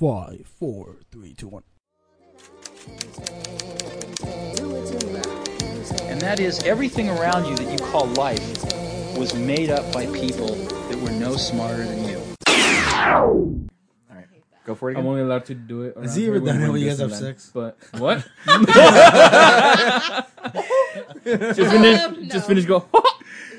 [0.00, 1.62] Five, four, three, two, one.
[6.08, 8.40] And that is everything around you that you call life
[9.18, 12.16] was made up by people that were no smarter than you.
[12.48, 13.58] All
[14.10, 14.24] right,
[14.64, 15.94] go for it I'm only allowed to do it.
[15.98, 17.20] Has around he ever done it when you guys have Disneyland.
[17.20, 17.50] sex?
[17.52, 18.26] But what?
[21.26, 22.00] just finish.
[22.00, 22.64] Um, Just finish.
[22.64, 22.86] Go.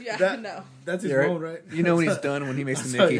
[0.03, 0.63] Yeah, That- no.
[0.83, 1.27] That's his Yeah, right.
[1.27, 1.61] phone, right?
[1.71, 3.19] You know when he's done when he makes the Sorry,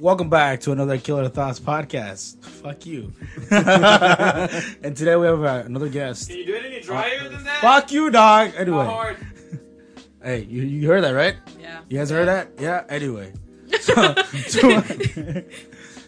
[0.00, 2.42] Welcome back to another Killer Thoughts podcast.
[2.42, 3.12] Fuck you.
[3.50, 6.30] and today we have uh, another guest.
[6.30, 7.60] Can you do it any drier than that?
[7.60, 8.52] Fuck you, dog.
[8.56, 9.16] Anyway,
[10.24, 11.36] hey, you, you heard that, right?
[11.60, 11.82] Yeah.
[11.90, 12.48] You guys heard that?
[12.58, 12.84] Yeah.
[12.88, 13.34] Anyway,
[13.80, 15.44] so, to, my,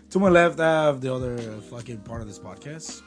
[0.09, 3.03] to my left, I have the other uh, fucking part of this podcast.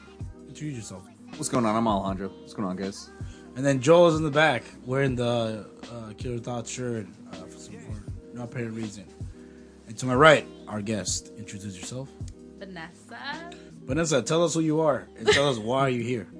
[0.46, 1.02] Introduce yourself.
[1.30, 1.74] What's going on?
[1.74, 2.28] I'm Alejandro.
[2.28, 3.10] What's going on, guys?
[3.56, 7.76] And then Joel's in the back wearing the uh, Killer Thoughts shirt uh, for some
[7.80, 9.04] for no apparent reason.
[9.88, 11.32] And to my right, our guest.
[11.36, 12.08] Introduce yourself.
[12.58, 13.50] Vanessa.
[13.84, 16.28] Vanessa, tell us who you are and tell us why you're here.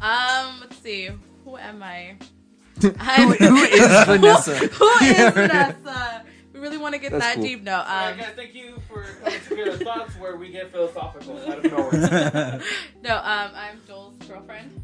[0.00, 1.08] Um, let's see.
[1.44, 2.16] Who am I?
[2.98, 4.56] I'm, Who is Vanessa?
[4.56, 6.24] Who is Vanessa?
[6.52, 7.44] We really want to get That's that cool.
[7.44, 7.62] deep.
[7.62, 7.78] No.
[7.78, 12.60] Um, thank you for coming to Killer Thoughts, where we get philosophical out of nowhere.
[13.02, 13.16] no.
[13.16, 14.82] Um, I'm Joel's girlfriend.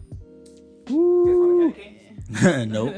[2.70, 2.94] nope.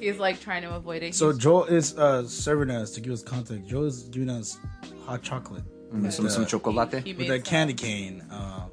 [0.00, 1.14] He's like trying to avoid it.
[1.14, 3.68] So He's- Joel is uh, serving us to give us context.
[3.68, 4.58] Joel is giving us
[5.04, 7.04] hot chocolate Mm, some some chocolate.
[7.04, 8.20] he with made that candy cane.
[8.30, 8.66] Uh,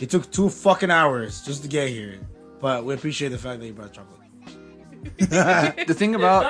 [0.00, 2.18] it took two fucking hours just to get here,
[2.60, 4.18] but we appreciate the fact that you brought chocolate.
[5.86, 6.44] The thing about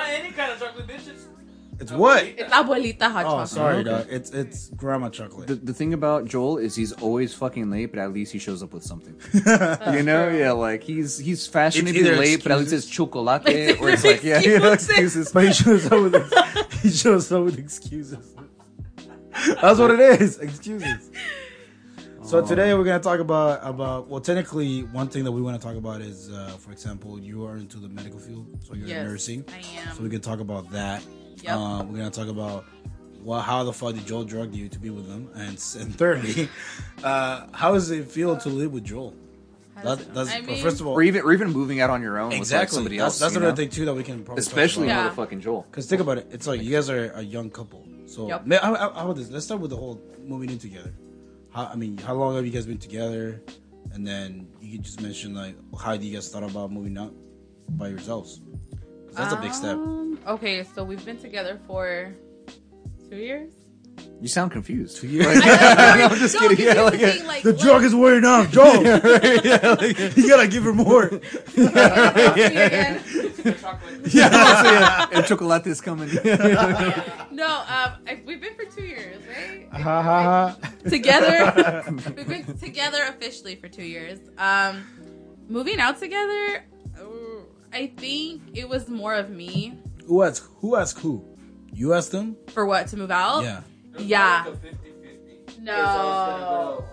[1.81, 2.23] It's what?
[2.23, 3.49] It's abuelita hot Oh, chocolate.
[3.49, 4.05] sorry, dog.
[4.09, 5.47] It's it's grandma chocolate.
[5.47, 8.61] the, the thing about Joel is he's always fucking late, but at least he shows
[8.61, 9.15] up with something.
[9.33, 13.41] you know, yeah, like he's he's fashionably It's either late, but at least it's chocolate,
[13.81, 15.27] or it's like yeah, you know, Excuses.
[15.27, 15.31] excuses.
[15.33, 18.35] but he shows up with he shows up with excuses.
[19.61, 20.37] That's what it is.
[20.39, 21.09] Excuses.
[22.23, 25.67] So today we're gonna talk about about well technically one thing that we want to
[25.67, 29.03] talk about is uh, for example you are into the medical field so you're Yes,
[29.09, 29.57] nursing I
[29.89, 29.95] am.
[29.95, 31.03] so we can talk about that.
[31.43, 31.55] Yep.
[31.55, 32.65] Uh, we're gonna talk about
[33.23, 35.95] well how the fuck did Joel drug you to be with him, and s- and
[35.95, 36.49] thirdly
[37.03, 39.13] uh, how does it feel to live with Joel?
[39.83, 42.19] That, that's I mean- first of all Or even or even moving out on your
[42.19, 43.19] own with like somebody that's, else.
[43.19, 43.55] that's another know?
[43.55, 45.09] thing too that we can probably especially Yeah.
[45.09, 45.65] motherfucking Joel.
[45.71, 47.87] because think about it, it's like you guys are a young couple.
[48.05, 48.51] So Yep.
[48.51, 49.31] how, how, how about this?
[49.31, 50.93] Let's start with the whole moving in together.
[51.51, 53.41] How, I mean, how long have you guys been together?
[53.93, 57.13] And then you could just mention like how do you guys thought about moving out
[57.69, 58.41] by yourselves?
[59.15, 59.75] 'Cause that's a big step.
[59.75, 62.13] Um, Okay, so we've been together for
[63.09, 63.51] two years.
[64.21, 64.97] You sound confused.
[64.97, 65.25] Two years.
[65.43, 66.65] I'm just kidding.
[66.65, 68.83] Yeah, like, Saying, like, the what- drug is wearing off, Joel.
[68.83, 71.05] you gotta give her more.
[71.57, 73.01] again.
[74.05, 75.07] yeah, yeah.
[75.11, 76.09] and chocolate is coming.
[76.13, 79.67] No, um, I, we've been for two years, right?
[79.73, 80.23] Ha ha
[80.53, 80.69] ha.
[80.89, 81.83] together.
[82.15, 84.19] we've been together officially for two years.
[84.37, 84.83] Um,
[85.49, 86.63] moving out together,
[87.73, 90.47] I think it was more of me Who asked?
[90.57, 91.23] Who asked who?
[91.73, 92.35] You asked them.
[92.49, 93.43] for what to move out.
[93.43, 93.61] Yeah.
[93.97, 94.45] Yeah.
[94.47, 95.59] Like a 50-50.
[95.61, 96.83] No.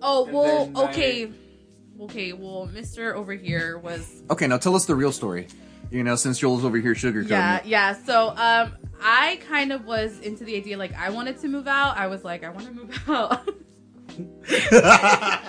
[0.00, 0.70] Oh well.
[0.88, 1.30] Okay.
[2.00, 2.32] Okay.
[2.32, 4.22] Well, Mister over here was.
[4.30, 5.46] okay, now tell us the real story.
[5.90, 7.58] You know, since Joel's over here sugarcoating Yeah.
[7.58, 7.66] it.
[7.66, 7.94] Yeah.
[8.04, 8.72] So um,
[9.02, 11.96] I kind of was into the idea like I wanted to move out.
[11.96, 13.48] I was like, I want to move out.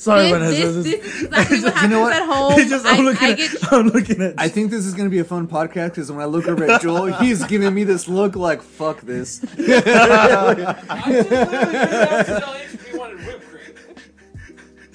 [0.00, 0.82] Sorry, this, Vanessa.
[0.82, 2.12] this, this is exactly what happens know what?
[2.14, 2.68] at home.
[2.68, 3.28] Just, I, I'm looking.
[3.28, 4.34] I at, get I'm looking at.
[4.38, 6.80] I think this is gonna be a fun podcast because when I look over at
[6.80, 12.40] Joel, he's giving me this look like "fuck this." I just literally came out to
[12.40, 13.44] tell you if you wanted whipped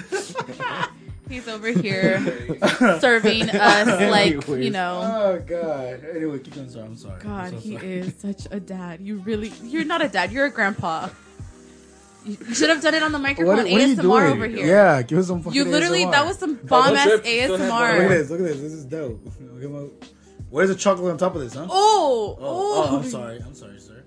[0.09, 0.89] cream.
[1.29, 2.19] He's over here
[2.99, 5.01] serving us like you know.
[5.03, 6.03] Oh God.
[6.15, 6.69] Anyway, keep going.
[6.69, 7.21] Sorry, I'm sorry.
[7.21, 7.93] I'm God, so he sorry.
[7.93, 9.01] is such a dad.
[9.01, 10.31] You really, you're not a dad.
[10.31, 11.09] You're a grandpa.
[12.25, 13.55] You you should have done it on the microphone.
[13.57, 14.23] What, what are you ASMR doing?
[14.33, 14.65] over here.
[14.67, 16.11] Yeah, give us some fucking You literally, ASMR.
[16.11, 17.43] that was some bomb ass ASMR.
[17.43, 18.29] still Look at this.
[18.29, 18.59] Look at this.
[18.61, 19.21] This is dope.
[19.39, 20.07] Look at my-
[20.49, 21.67] Where's the chocolate on top of this, huh?
[21.69, 23.39] Oh, Oh, oh, oh, I'm sorry.
[23.45, 24.03] I'm sorry, sir.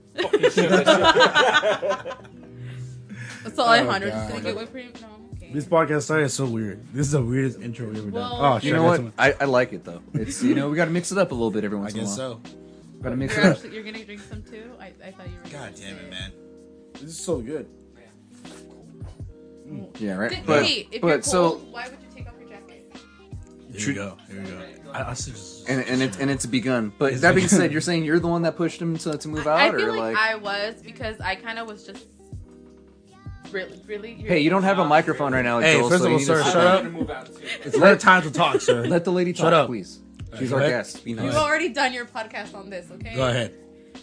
[3.54, 4.28] So Alejandro just God.
[4.30, 4.92] gonna get whipped cream.
[5.00, 5.08] No.
[5.52, 6.84] This podcast started is so weird.
[6.92, 8.20] This is the weirdest intro we've ever done.
[8.20, 9.12] Well- Oh, shit, You know I what?
[9.18, 10.02] I, I like it though.
[10.14, 11.94] It's you know we got to mix it up a little bit every I once
[11.94, 12.10] in a while.
[12.10, 12.40] guess while.
[12.44, 13.00] so.
[13.02, 13.56] Got to mix You're it up.
[13.56, 14.70] actually, you're gonna drink some too.
[14.80, 15.50] I, I thought you were.
[15.50, 16.32] God gonna damn it, say man.
[16.94, 17.68] This is so good.
[19.68, 20.00] Mm.
[20.00, 20.30] Yeah, right.
[20.30, 22.90] Did- But wait, if but you're so cold, why would you take off your jacket?
[23.74, 24.16] Here we go.
[24.30, 24.92] Here we go.
[24.92, 25.68] I, I suggest.
[25.68, 26.92] and and it and it's begun.
[26.98, 29.46] But that being said, you're saying you're the one that pushed him to, to move
[29.46, 32.06] out, I or feel like, like, I was because I kind of was just
[33.52, 34.14] really, really.
[34.14, 35.88] hey, you don't have a microphone right now, Hey, Joel.
[35.90, 36.82] first so of you all, need sir, to- shut I'm up.
[36.82, 37.40] gonna move.
[37.64, 38.84] It's her time to talk, sir.
[38.86, 39.66] Let the lady talk, Shut up.
[39.68, 40.00] please.
[40.38, 40.72] She's Go our ahead.
[40.72, 41.04] guest.
[41.04, 43.14] Be Go You've already done your podcast on this, okay?
[43.14, 43.54] Go ahead.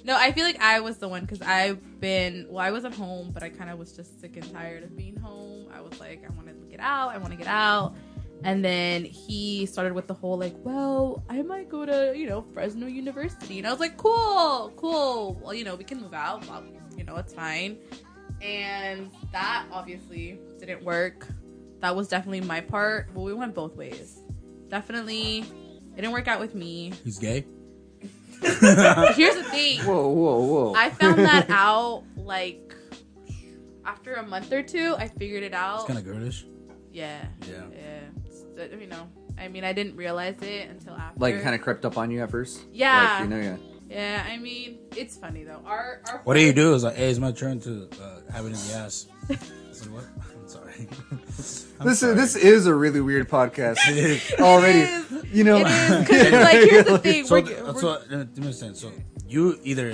[0.03, 2.63] No, I feel like I was the one because I've been well.
[2.65, 5.15] I was at home, but I kind of was just sick and tired of being
[5.18, 5.44] home.
[5.75, 7.10] I was like, I want to get out.
[7.10, 7.95] I want to get out.
[8.44, 12.45] And then he started with the whole like, well, I might go to you know
[12.54, 15.39] Fresno University, and I was like, cool, cool.
[15.42, 16.48] Well, you know, we can move out.
[16.48, 16.63] Well,
[16.95, 17.77] you know, it's fine.
[18.42, 21.27] And that obviously didn't work.
[21.80, 23.10] That was definitely my part.
[23.13, 24.21] Well, we went both ways.
[24.69, 26.94] Definitely, it didn't work out with me.
[27.04, 27.45] He's gay.
[28.42, 29.80] Here's the thing.
[29.81, 30.74] Whoa, whoa, whoa!
[30.75, 32.75] I found that out like
[33.85, 34.95] after a month or two.
[34.97, 35.77] I figured it out.
[35.79, 36.45] It's kind of girlish.
[36.91, 37.63] yeah, Yeah.
[37.73, 37.99] yeah.
[38.29, 41.19] So, you know, I mean, I didn't realize it until after.
[41.19, 42.61] like, it kind of crept up on you at first.
[42.71, 43.19] Yeah.
[43.19, 43.57] Like, you know, yeah.
[43.87, 45.61] Yeah, I mean, it's funny though.
[45.63, 46.73] Our, our What do you do?
[46.73, 49.07] Is like, hey, it's my turn to uh, have it in the ass.
[49.75, 50.05] So what?
[50.41, 50.87] I'm sorry.
[51.11, 52.13] I'm This sorry.
[52.13, 54.31] is this is a really weird podcast It is.
[54.39, 54.79] already.
[54.79, 55.33] It is.
[55.33, 57.25] You know, It is because like here's the thing.
[57.25, 58.77] So, we're, th- we're- so uh, let me understand.
[58.77, 58.91] So
[59.27, 59.93] you either,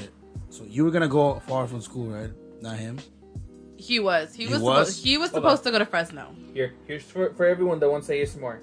[0.51, 2.29] so you were gonna go far from school, right?
[2.61, 2.99] Not him.
[3.81, 4.33] He was.
[4.33, 4.61] He He was.
[4.61, 4.87] was?
[4.87, 6.33] Supposed, he was Hold supposed to go to Fresno.
[6.53, 8.59] Here, here's for, for everyone that wants to ASMR.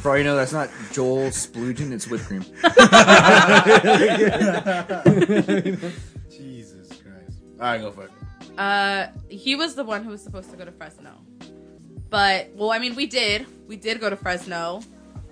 [0.00, 1.92] for all you know, that's not Joel Splugen.
[1.92, 2.44] It's whipped cream.
[6.30, 7.38] Jesus Christ.
[7.60, 8.10] All right, go for it.
[8.58, 11.12] Uh, he was the one who was supposed to go to Fresno.
[12.10, 13.46] But well, I mean, we did.
[13.66, 14.80] We did go to Fresno.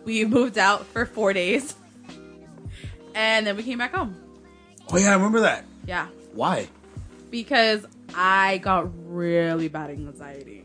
[0.05, 1.75] We moved out for four days,
[3.15, 4.17] and then we came back home.
[4.91, 5.65] Oh yeah, I remember that.
[5.87, 6.69] Yeah, Why?
[7.33, 7.85] Because
[8.15, 10.65] I got really bad anxiety.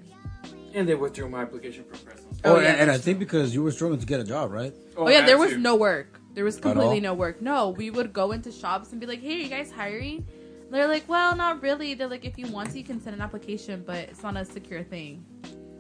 [0.76, 2.28] And they withdrew my application for Fresno.
[2.44, 4.52] Oh, Oh, yeah, and, and I think because you were struggling to get a job,
[4.52, 4.76] right?
[4.96, 5.58] Oh, oh yeah, there was to.
[5.58, 6.20] no work.
[6.36, 7.42] There was completely no work.
[7.42, 10.28] No, we would go into shops and be like, "Hey, are you guys hiring?"
[10.70, 13.22] They're like, "Well, not really." They're like, "If you want to, you can send an
[13.24, 15.26] application, but it's not a secure thing."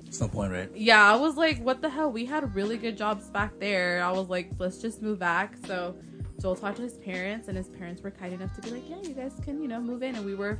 [0.07, 0.69] It's no point, right?
[0.73, 2.09] Yeah, I was like, what the hell?
[2.11, 4.01] We had really good jobs back there.
[4.01, 5.57] I was like, let's just move back.
[5.67, 5.95] So
[6.41, 9.01] Joel talked to his parents, and his parents were kind enough to be like, yeah,
[9.03, 10.15] you guys can, you know, move in.
[10.15, 10.59] And we were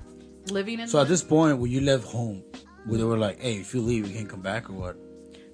[0.52, 0.88] living in.
[0.88, 2.44] So at this point, when you left home,
[2.86, 4.98] where they were like, "Hey, if you leave, you can't come back," or what?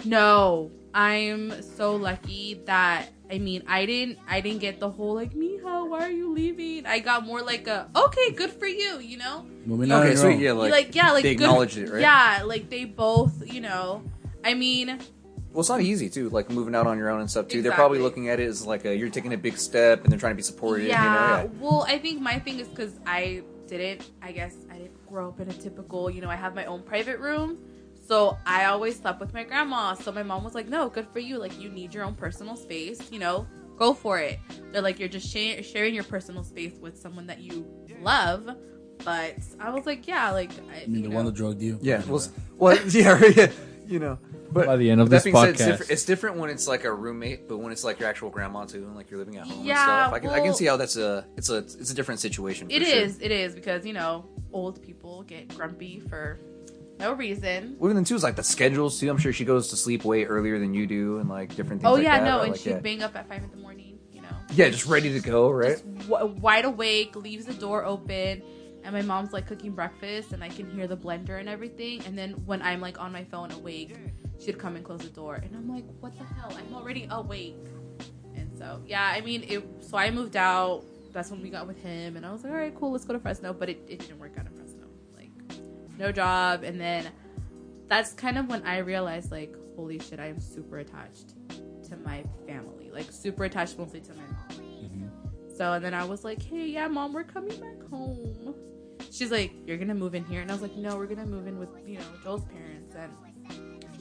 [0.06, 5.34] no, I'm so lucky that I mean, I didn't, I didn't get the whole like,
[5.34, 6.86] Mija, why are you leaving?
[6.86, 9.46] I got more like a, okay, good for you, you know.
[9.66, 10.02] Moving on.
[10.02, 10.40] Okay, your sweet.
[10.40, 12.02] Yeah, like, Like, yeah, like they good- acknowledged it, right?
[12.02, 14.04] Yeah, like they both, you know.
[14.44, 15.00] I mean,
[15.52, 17.62] Well, it's not easy too, like moving out on your own and stuff too.
[17.64, 20.20] They're probably looking at it as like a, you're taking a big step and they're
[20.20, 20.86] trying to be supportive.
[20.86, 21.44] Yeah.
[21.44, 21.52] You know?
[21.60, 24.12] Well, I think my thing is because I didn't.
[24.22, 24.63] I guess I didn't
[25.14, 26.10] grow up in a typical.
[26.10, 27.60] You know, I have my own private room,
[28.08, 29.94] so I always slept with my grandma.
[29.94, 31.38] So my mom was like, "No, good for you.
[31.38, 33.12] Like, you need your own personal space.
[33.12, 33.46] You know,
[33.78, 34.40] go for it."
[34.72, 37.66] They're like, "You're just sha- sharing your personal space with someone that you
[38.02, 38.50] love."
[39.06, 41.16] But I was like, "Yeah, like I, I mean, you the know.
[41.16, 41.78] one that drugged you.
[41.82, 42.02] Yeah.
[42.08, 42.24] Well,
[42.58, 43.52] well, yeah, yeah.
[43.86, 44.18] You know,
[44.52, 45.66] but By the end of that this being said, it's podcast.
[45.68, 48.64] different, it's different when it's like a roommate, but when it's like your actual grandma
[48.66, 50.14] too, and like you're living at home Yeah, and stuff.
[50.14, 52.72] I can, I can see how that's a it's a it's a different situation.
[52.72, 52.96] It sure.
[52.98, 56.40] is, it is because you know old people get grumpy for
[57.00, 57.76] no reason.
[57.80, 59.10] Well, then too is like the schedules too.
[59.10, 61.90] I'm sure she goes to sleep way earlier than you do, and like different things.
[61.90, 62.80] Oh like yeah, that, no, and like, she'd yeah.
[62.80, 64.00] bang up at five in the morning.
[64.12, 64.28] You know.
[64.54, 65.72] yeah, just ready to go, right?
[65.72, 68.44] just w- wide awake, leaves the door open,
[68.84, 72.04] and my mom's like cooking breakfast, and I can hear the blender and everything.
[72.06, 73.96] And then when I'm like on my phone awake,
[74.40, 76.56] she'd come and close the door, and I'm like, what the hell?
[76.56, 77.58] I'm already awake.
[78.36, 79.64] And so yeah, I mean, it.
[79.82, 80.86] So I moved out.
[81.14, 83.14] That's when we got with him, and I was like, all right, cool, let's go
[83.14, 83.54] to Fresno.
[83.54, 84.88] But it, it didn't work out in Fresno.
[85.16, 85.32] Like,
[85.98, 87.12] no job, and then
[87.88, 91.36] that's kind of when I realized, like, holy shit, I am super attached
[91.90, 92.90] to my family.
[92.92, 94.66] Like, super attached mostly to my mom.
[94.66, 95.08] Mm-hmm.
[95.56, 98.56] So and then I was like, "Hey, yeah, mom, we're coming back home."
[99.12, 101.46] She's like, "You're gonna move in here," and I was like, "No, we're gonna move
[101.46, 103.14] in with you know Joel's parents." And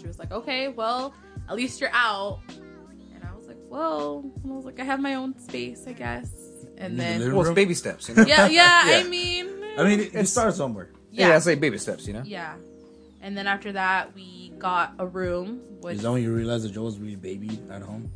[0.01, 1.15] she was like, "Okay, well,
[1.49, 5.01] at least you're out." And I was like, "Well," and I was like, "I have
[5.01, 6.52] my own space, I guess."
[6.85, 8.09] And then to live- Well, it's baby steps.
[8.09, 8.25] You know?
[8.27, 8.97] yeah, yeah, Yeah.
[8.99, 9.47] I mean,
[9.79, 10.91] I mean, it, it starts somewhere.
[11.11, 12.07] yeah, yeah, I say baby steps.
[12.07, 12.23] You know.
[12.25, 12.55] yeah.
[13.23, 15.61] And then after that, we got a room.
[15.81, 18.11] Which Is that when you realize that Joe was really baby at home?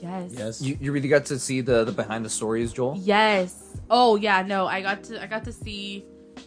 [0.00, 0.62] yes, Yes.
[0.62, 2.96] You, you really got to see the the behind the stories, Joel.
[2.98, 3.76] Yes.
[3.90, 6.04] Oh yeah, no, I got to I got to see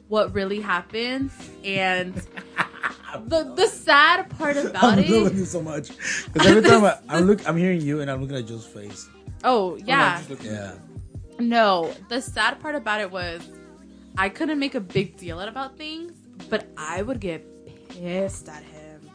[0.07, 1.31] what really happens
[1.63, 2.13] and
[3.27, 5.09] the the sad part about I'm it.
[5.09, 5.89] loving you so much
[6.33, 9.07] because every time I, I'm look, I'm hearing you and I'm looking at Joe's face.
[9.43, 10.21] Oh yeah.
[10.41, 10.73] Yeah.
[11.49, 13.41] No, the sad part about it was
[14.17, 16.13] I couldn't make a big deal out about things,
[16.49, 17.45] but I would get
[17.89, 19.09] pissed at him.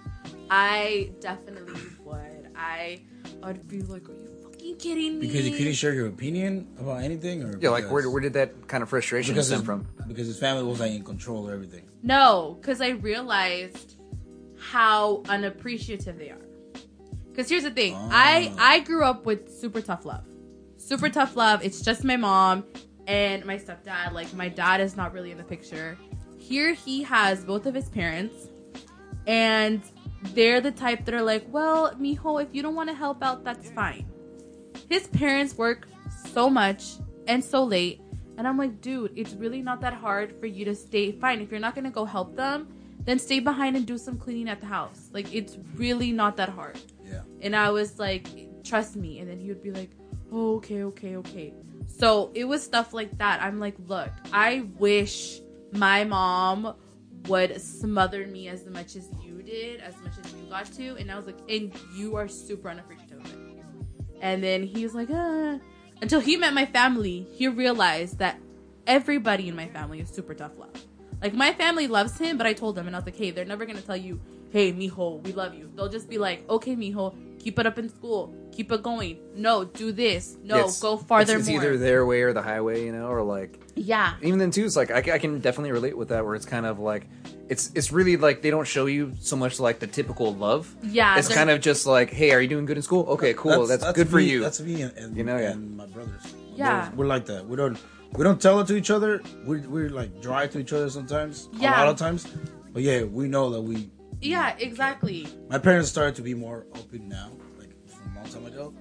[0.50, 2.50] I definitely would.
[2.56, 3.00] I
[3.42, 7.02] I'd be like, "Are you fucking kidding me?" Because you couldn't share your opinion about
[7.02, 9.86] anything, or Yeah, like where, where did that kind of frustration because stem his, from?
[10.06, 11.84] because his family was like in control of everything.
[12.02, 13.96] No, because I realized
[14.58, 16.38] how unappreciative they are.
[17.30, 18.70] Because here's the thing, I ah.
[18.72, 20.24] I grew up with super tough love,
[20.88, 21.62] super tough love.
[21.62, 22.64] It's just my mom
[23.06, 24.12] and my stepdad.
[24.12, 25.98] Like my dad is not really in the picture.
[26.38, 28.48] Here he has both of his parents,
[29.26, 29.82] and
[30.34, 33.44] they're the type that are like, well, mijo, if you don't want to help out,
[33.44, 34.06] that's fine.
[34.88, 35.86] His parents work
[36.32, 36.94] so much
[37.26, 38.00] and so late.
[38.38, 41.40] And I'm like, dude, it's really not that hard for you to stay fine.
[41.42, 42.68] If you're not gonna go help them,
[43.04, 45.10] then stay behind and do some cleaning at the house.
[45.12, 46.78] Like, it's really not that hard.
[47.04, 47.22] Yeah.
[47.42, 48.28] And I was like,
[48.64, 49.18] trust me.
[49.18, 49.90] And then he would be like,
[50.32, 51.54] oh, okay, okay, okay.
[51.86, 53.42] So it was stuff like that.
[53.42, 55.40] I'm like, look, I wish
[55.72, 56.74] my mom
[57.26, 60.96] would smother me as much as you did, as much as you got to.
[60.96, 63.64] And I was like, and you are super unappreciative of it.
[64.20, 65.58] And then he was like, ah.
[66.00, 68.38] Until he met my family, he realized that
[68.86, 70.70] everybody in my family is super tough love.
[71.20, 73.44] Like my family loves him, but I told them, and I was like, hey, they're
[73.44, 74.20] never gonna tell you,
[74.50, 75.70] hey, mijo, we love you.
[75.74, 79.18] They'll just be like, okay, mijo, keep it up in school, keep it going.
[79.34, 80.36] No, do this.
[80.42, 81.58] No, it's- go farther It's, it's more.
[81.62, 84.64] either their way or the highway, you know, or like yeah, even then too.
[84.64, 87.06] It's like I, I can definitely relate with that, where it's kind of like
[87.48, 90.74] it's it's really like they don't show you so much like the typical love.
[90.82, 93.06] Yeah, it's kind of just like, hey, are you doing good in school?
[93.10, 94.40] Okay, cool, that's, good for you.
[94.40, 95.52] That's me and, and You know, yeah.
[95.52, 96.34] and my brothers.
[96.54, 96.90] Yeah.
[96.90, 97.46] we're, we're like that.
[97.46, 97.78] We don't
[98.12, 99.22] we don't tell it to each other.
[99.44, 101.48] We're, we're like dry to each other sometimes.
[101.52, 101.76] Yeah.
[101.76, 102.26] a lot of times.
[102.72, 103.90] But yeah, we know that we.
[104.20, 105.26] Yeah, exactly.
[105.48, 108.74] My parents started to be more open now, like from a long time ago.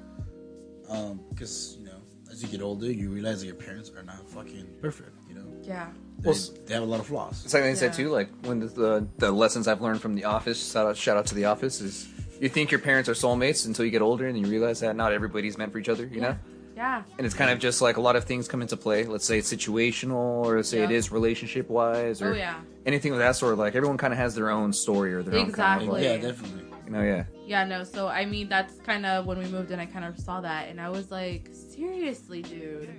[0.89, 1.99] Um, because you know,
[2.31, 5.11] as you get older, you realize that your parents are not fucking perfect.
[5.27, 5.89] You know, Yeah,
[6.19, 7.43] they, Well, they have a lot of flaws.
[7.43, 10.25] It's like they said too, like when the, the the lessons I've learned from The
[10.25, 10.71] Office.
[10.71, 12.07] Shout out, shout out to The Office is
[12.39, 15.11] you think your parents are soulmates until you get older and you realize that not
[15.11, 16.05] everybody's meant for each other.
[16.05, 16.37] You know.
[16.77, 19.03] Yeah, And it's kind of just like a lot of things come into play.
[19.05, 20.97] Let's say it's situational, or let's say it Yeah.
[20.97, 22.59] is relationship wise, or Oh, yeah.
[22.85, 23.57] anything of that sort.
[23.57, 25.87] Like everyone kind of has their own story or their own kind of Exactly.
[25.87, 26.63] like, Yeah, definitely.
[26.85, 27.23] you know, yeah.
[27.45, 27.63] yeah.
[27.65, 29.79] No, so I mean, that's kind of when we moved in.
[29.79, 32.89] I kind of saw that, and I was like, seriously, dude.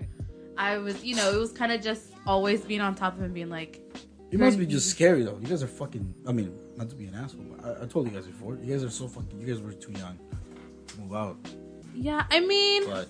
[0.56, 3.32] I was, you know, it was kind of just always being on top of him,
[3.32, 3.80] being like,
[4.32, 5.38] You must be just scary though.
[5.40, 6.12] You guys are fucking.
[6.26, 8.56] I mean, not to be an asshole, but I, I told you guys before.
[8.60, 9.40] You guys are so fucking.
[9.40, 10.18] You guys were too young
[10.88, 11.36] to move out.
[11.94, 12.24] yeah.
[12.30, 13.08] I mean, But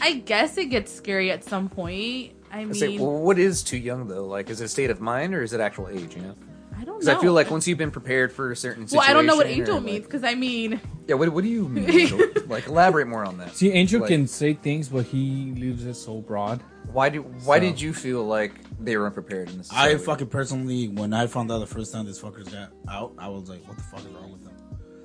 [0.00, 2.32] I guess it gets scary at some point.
[2.52, 4.26] I I mean, say, well, what is too young though?
[4.26, 6.16] Like, is it state of mind or is it actual age?
[6.16, 6.34] You know,
[6.76, 7.18] I don't because know.
[7.18, 9.46] I feel like once you've been prepared for a certain well, I don't know what
[9.46, 12.10] angel like- means because I mean, Yeah, what, what do you mean?
[12.48, 13.54] Like, elaborate more on that.
[13.54, 16.60] See, Angel Like- can say things, but he leaves it so broad.
[16.92, 19.70] Why do Why So- did you feel like they were unprepared in this?
[19.72, 23.28] I fucking personally, when I found out the first time this fuckers got out, I
[23.28, 24.54] was like, "What the fuck is wrong with them?"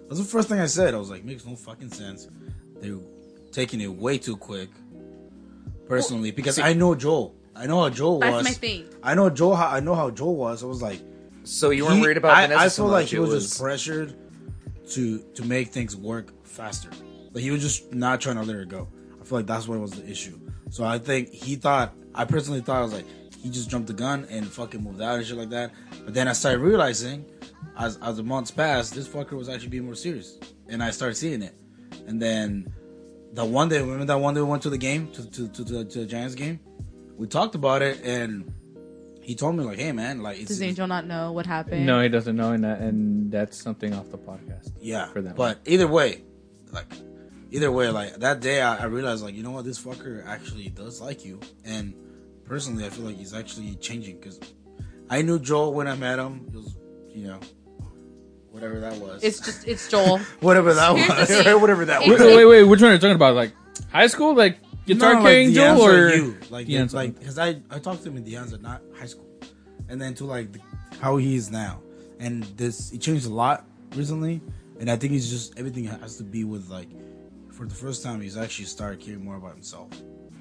[0.07, 0.95] That's the first thing I said.
[0.95, 2.27] I was like, "Makes no fucking sense."
[2.81, 2.97] They're
[3.55, 4.69] taking it way too quick.
[5.87, 7.35] Personally, because see- I know Joel.
[7.55, 8.43] I know how Joel that's was.
[8.43, 8.85] my thing.
[9.01, 9.55] I know Joel.
[9.55, 10.63] How I know how Joel was.
[10.63, 10.99] I was like,
[11.43, 13.47] So you weren't he- worried about I, Vanessa I so feel like he was, was
[13.49, 14.15] just pressured
[14.91, 16.89] to to make things work faster.
[17.33, 18.87] Like he was just not trying to let it go.
[19.21, 20.39] I feel like that's what was the issue.
[20.69, 21.93] So I think he thought.
[22.13, 23.05] I personally thought I was like
[23.41, 25.71] he just jumped the gun and fucking moved out and shit like that.
[26.03, 27.25] But then I started realizing,
[27.77, 31.15] as as the months passed, this fucker was actually being more serious, and I started
[31.15, 31.55] seeing it.
[32.07, 32.73] And then
[33.35, 35.65] the one day, remember that one day we went to the game to to to,
[35.65, 36.59] to, to the Giants game.
[37.17, 38.51] We talked about it, and
[39.21, 41.85] he told me like, "Hey man, like it's, Does it's- Angel not know what happened?
[41.85, 44.71] No, he doesn't know, and that, and that's something off the podcast.
[44.79, 45.35] Yeah, for them.
[45.35, 46.21] But either way,
[46.71, 46.87] like
[47.51, 50.69] either way, like that day, I, I realized like you know what, this fucker actually
[50.69, 51.93] does like you, and
[52.45, 54.39] personally, I feel like he's actually changing because
[55.09, 56.47] I knew Joel when I met him.
[56.51, 56.77] He was,
[57.09, 57.39] you know,
[58.55, 59.23] whatever that was.
[59.23, 60.17] It's just it's Joel.
[60.39, 61.43] whatever that Here's the was.
[61.43, 61.61] thing.
[61.61, 62.19] whatever that It's was.
[62.21, 63.35] Wait, wait, wait, which one are you talking about?
[63.35, 63.51] Like
[63.91, 66.93] high school, like guitar No, carrying like, Joel, De Anza, or you, like, De Anza.
[66.93, 69.27] like, because I I talked to him in De Anza, not high school,
[69.89, 70.59] and then to like the,
[71.01, 71.81] how he is now,
[72.19, 74.41] and this he changed a lot recently,
[74.79, 76.87] and I think he's just everything has to be with like,
[77.51, 79.89] for the first time he's actually started caring more about himself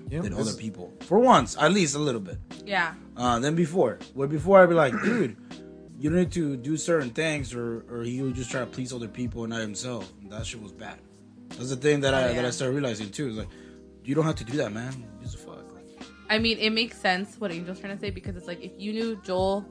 [0.09, 2.94] Yeah, than other people for once, at least a little bit, Yeah.
[3.16, 3.99] uh, than before.
[4.14, 5.37] Where before I'd be like, dude.
[5.98, 8.92] You don't need to do certain things, or, or he would just try to please
[8.92, 10.12] other people and not himself.
[10.20, 10.98] And that shit was bad.
[11.50, 12.44] That's the thing that oh, I Oh, that.
[12.44, 13.28] I started realizing too.
[13.28, 13.48] Is like,
[14.04, 14.92] you don't have to do that, man.
[15.22, 15.72] Just fuck.
[15.72, 15.86] Like,
[16.28, 18.92] I mean, it makes sense what Angel's trying to say because it's like if you
[18.92, 19.64] knew Joel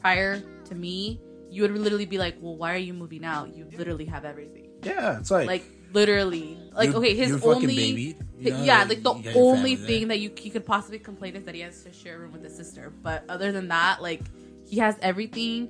[0.00, 3.54] prior to me, you would literally be like, "Well, why are you moving out?
[3.54, 8.62] You literally have everything." Yeah, it's like, Like literally like okay his only you know,
[8.64, 9.86] yeah like, the you got your only family there.
[9.86, 12.32] thing that you he could possibly complain is that he has to share a room
[12.32, 14.20] with his sister but other than that like
[14.68, 15.68] he has everything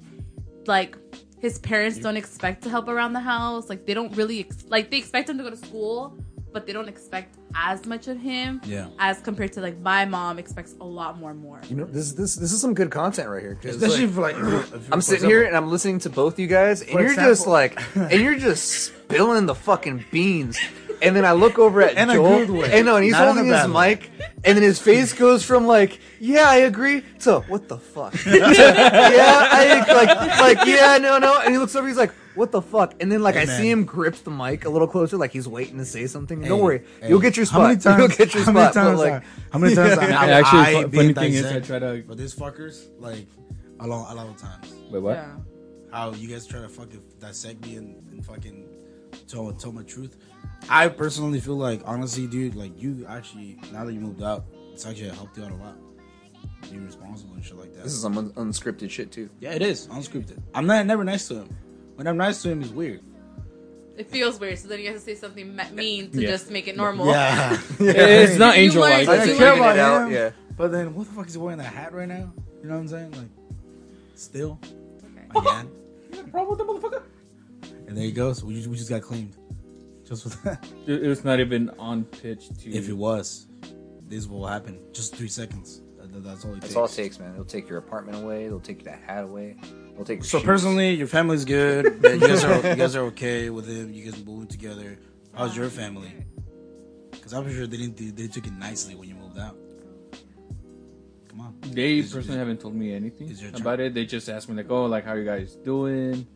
[0.67, 0.97] like
[1.41, 4.91] his parents don't expect to help around the house like they don't really ex- like
[4.91, 6.17] they expect him to go to school
[6.53, 8.89] but they don't expect as much of him Yeah.
[8.99, 12.35] as compared to like my mom expects a lot more more You know, this this
[12.37, 13.59] this is some good content right here.
[13.63, 15.99] Especially like, for like, if you're- if you're- I'm for sitting here and I'm listening
[16.01, 20.07] to both you guys, and For you're just like, and you're just spilling the fucking
[20.11, 20.59] beans.
[21.03, 22.71] And then I look over at In a Joel, good way.
[22.73, 23.89] and no, and he's Not holding his bad way.
[23.91, 24.11] mic,
[24.45, 29.49] and then his face goes from like, "Yeah, I agree," to "What the fuck?" yeah,
[29.53, 32.95] I like, like, yeah, no, no, and he looks over, he's like, "What the fuck?"
[33.01, 33.61] And then like Hey, I man.
[33.61, 36.43] see him grip the mic a little closer, like he's waiting to say something.
[36.43, 37.99] Hey, Don't worry, hey, you'll get your How many spot.
[37.99, 37.99] times?
[38.19, 38.75] You'll get your how many spot.
[38.75, 38.99] But times?
[39.01, 39.99] like, I- how many times?
[39.99, 42.03] I, Yeah, actually, I, fu- being funny thing is, I try to.
[42.05, 43.27] for these fuckers like
[43.81, 44.75] a lot, a lot of times.
[44.91, 45.15] Wait, what?
[45.17, 45.37] yeah
[45.93, 48.69] How you guys try to fucking dissect me and, and fucking
[49.29, 50.17] tell tell my truth.
[50.69, 54.85] I personally feel like honestly, dude, like you actually now that you moved out, it's
[54.87, 55.77] actually helped you out a lot.
[56.71, 57.85] Being responsible and shit like that.
[57.85, 59.31] this is some un- unscripted shit too.
[59.41, 60.41] yeah, it is unscripted.
[60.55, 61.57] I'm not never nice to him.
[61.95, 63.03] When I'm nice to him, he's weird.
[63.97, 66.29] it feels weird so then you have to say something me- mean to Yeah.
[66.31, 69.07] just make it normal Yeah, It's not You angel like.
[69.07, 69.59] learned I don't do care it.
[69.59, 70.13] about out, him.
[70.15, 70.31] yeah.
[70.57, 72.33] But then, what the fuck is he wearing that hat right now?
[72.63, 73.11] You know what I'm saying?
[73.13, 73.29] Like,
[74.15, 74.59] still,
[75.35, 75.49] Okay.
[75.49, 75.71] again.
[76.31, 77.03] problem with the motherfucker?
[77.87, 78.33] And there you go.
[78.33, 79.37] So we just, we just got claimed.
[80.07, 80.67] Just with that.
[80.87, 82.71] It, it was not even on pitch to.
[82.71, 83.47] If it was,
[84.07, 84.79] this will happen.
[84.93, 85.83] Just three seconds.
[85.99, 86.77] Uh, that- that- that's all it That's takes.
[86.77, 87.33] all it takes, man.
[87.33, 88.47] It'll take your apartment away.
[88.49, 89.57] They'll take that hat away.
[89.95, 90.19] They'll take.
[90.19, 90.45] Your So shoes.
[90.47, 92.01] personally, your family's good.
[92.03, 92.21] man.
[92.21, 93.93] You guys are you guys are okay with him.
[93.93, 94.99] You guys moving together.
[95.35, 96.25] How's your family?
[97.11, 98.17] Because I'm sure they didn't.
[98.17, 99.57] They took it nicely when you moved out.
[101.29, 101.57] Come on.
[101.63, 103.93] They Is- personally haven't told me anything is your about it.
[103.95, 106.27] They just asked me like, "Oh, like how you guys doing?"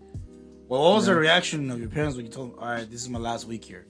[0.71, 3.03] Well, what was the reaction of your parents when you told them, "All right, this
[3.03, 3.87] is my last week here"?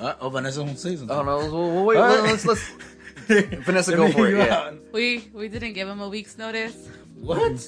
[0.00, 1.12] Uh, oh, Vanessa won't say something.
[1.16, 1.38] I don't know.
[1.38, 1.96] We'll, we'll wait.
[1.96, 2.72] Let's let's.
[3.64, 4.36] Vanessa, go for it.
[4.36, 4.72] Yeah.
[4.90, 7.64] we we didn't give him a week's notice What?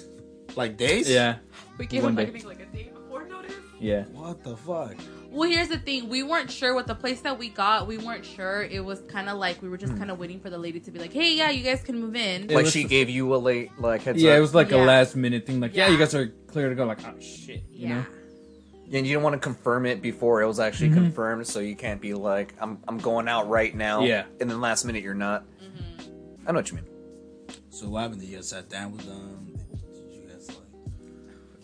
[0.57, 1.09] Like days?
[1.09, 1.37] Yeah,
[1.79, 2.23] we gave One him day.
[2.25, 4.03] like, I think, like a day before notice yeah.
[4.07, 4.97] What the fuck?
[5.33, 6.09] Well, here's the thing.
[6.09, 7.87] We weren't sure what the place that we got.
[7.87, 8.63] We weren't sure.
[8.63, 9.81] It was kind of like we were Hmm.
[9.87, 11.99] just kind of waiting for the lady to be like, "Hey, yeah, you guys can
[12.01, 14.39] move in." Like was- she gave you a late like heads Yeah, up.
[14.39, 14.85] it was like Yeah.
[14.85, 15.59] a last minute thing.
[15.61, 15.87] Like, yeah.
[15.87, 15.93] Yeah.
[15.93, 16.85] you guys are clear to go.
[16.85, 17.95] Like, oh shit, you yeah.
[18.01, 18.05] know.
[18.95, 21.05] and you don't want to confirm it before it was actually Mm-hmm.
[21.05, 24.25] confirmed, so you can't be like, "I'm I'm going out right now." Yeah.
[24.39, 25.45] and then last minute you're not.
[25.65, 26.47] Mm-hmm.
[26.47, 26.85] I know what you mean.
[27.71, 28.21] So what happened?
[28.21, 29.52] Did you guys sat down with them?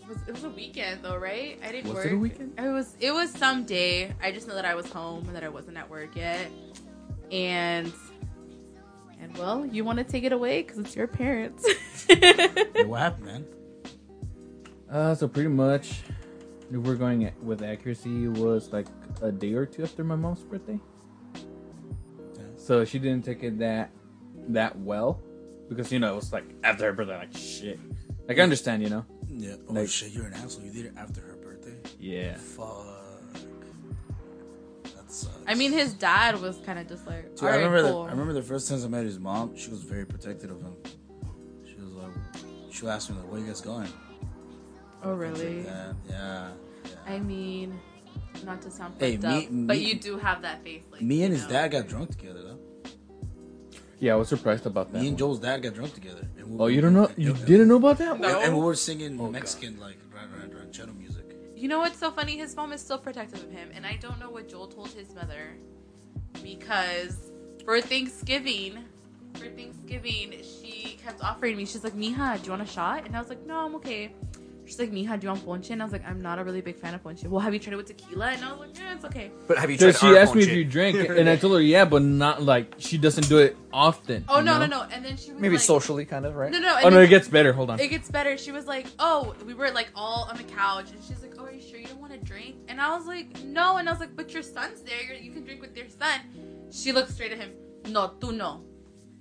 [0.09, 1.59] Was, it was a weekend though, right?
[1.65, 2.07] I didn't Was work.
[2.07, 2.59] it a weekend?
[2.59, 2.97] It was.
[3.01, 4.15] It was some day.
[4.23, 6.51] I just know that I was home and that I wasn't at work yet.
[7.31, 7.93] And
[9.21, 11.67] and well, you want to take it away because it's your parents.
[12.07, 13.45] Hey, what happened, man?
[14.91, 16.01] Uh, so pretty much,
[16.71, 18.87] if we're going with accuracy, it was like
[19.21, 20.79] a day or two after my mom's birthday.
[22.57, 23.91] So she didn't take it that
[24.49, 25.21] that well
[25.69, 27.79] because you know it was like after her birthday, like shit.
[28.27, 29.05] Like I understand, you know.
[29.39, 29.55] Yeah.
[29.69, 30.65] Oh Like- shit, you're an asshole.
[30.65, 31.77] You did it after her birthday.
[31.99, 32.37] Yeah.
[32.37, 32.87] Fuck.
[34.85, 35.37] That sucks.
[35.47, 37.83] I mean, his dad was kind of just like, Dude, "All I right, remember.
[37.83, 39.57] cool." The, I remember the first time I met his mom.
[39.57, 40.77] She was very protective of him.
[41.67, 42.13] She was like,
[42.73, 43.89] she asked me like, "Where you guys going?"
[45.05, 45.63] oh, really?
[45.65, 45.93] Yeah.
[46.09, 46.49] Yeah.
[46.85, 46.91] yeah.
[47.15, 47.79] I mean,
[48.45, 50.83] not to sound Hey, fucked me- up, but me- you do have that face.
[50.91, 51.51] Like Me and his know.
[51.51, 52.58] dad got drunk together though.
[54.01, 55.03] Yeah, I was surprised about that.
[55.03, 55.19] Me and.
[55.19, 56.27] Joel's dad got drunk together.
[56.39, 57.11] And we Oh, you don't know?
[57.17, 58.21] You and- didn't know about that?
[58.21, 58.41] No.
[58.41, 61.25] And we were singing Oh, Mexican like ran- ran- ranchero music.
[61.57, 62.37] You know what's so funny?
[62.37, 65.13] His mom is still protective of him, and I don't know what Joel told his
[65.15, 65.57] mother
[66.43, 67.33] because
[67.65, 68.79] for Thanksgiving,
[69.35, 71.65] for Thanksgiving, she kept offering me.
[71.67, 74.15] She's like, "Mija, do you want a shot?" And I was like, "No, I'm okay."
[74.69, 76.61] She's like, "Mija, do you want ponche?" And I was like, "I'm not a really
[76.61, 78.33] big fan of ponche." Well, have you tried it with tequila?
[78.33, 79.93] And I was like, "Yeah, it's okay." But have you tried?
[79.95, 82.43] So she our asked me if you drink, and I told her yeah, but not
[82.43, 84.27] like she doesn't do it often.
[84.29, 84.67] Oh no, know?
[84.67, 84.83] no, no!
[84.93, 86.53] And then she was Maybe like, socially, kind of, right?
[86.53, 86.77] No, no.
[86.77, 87.53] And Oh no, then- it gets better.
[87.55, 87.81] Hold on.
[87.81, 88.37] it gets better.
[88.37, 91.45] She was like, "Oh, we were like all on the couch," and she's like, "Oh,
[91.47, 93.93] are you sure you don't want to drink?" And I was like, "No," and I
[93.93, 95.03] was like, "But your son's there.
[95.03, 96.21] You're, you can drink with your son."
[96.71, 97.53] She looked straight at him.
[97.87, 98.65] No, tu no.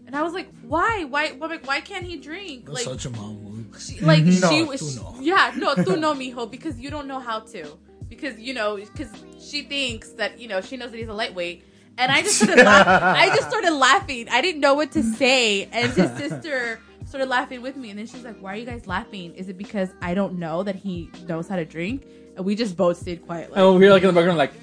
[0.05, 1.05] And I was like, "Why?
[1.05, 1.29] Why?
[1.31, 3.46] Why, why can't he drink?" That's Like, such a mom move.
[3.77, 4.05] She, mm-hmm.
[4.05, 5.15] like No, she was, no.
[5.19, 7.77] yeah, no, tu no, mijo, because you don't know how to,
[8.09, 11.63] because you know, because she thinks that you know she knows that he's a lightweight.
[11.99, 12.93] And I just started laughing.
[12.93, 14.29] I just started laughing.
[14.29, 17.89] I didn't know what to say, and his sister started laughing with me.
[17.89, 19.33] And then she's like, "Why are you guys laughing?
[19.33, 22.77] Is it because I don't know that he knows how to drink?" And we just
[22.77, 23.51] both stayed quiet.
[23.51, 24.53] Like, and we were like in the background, like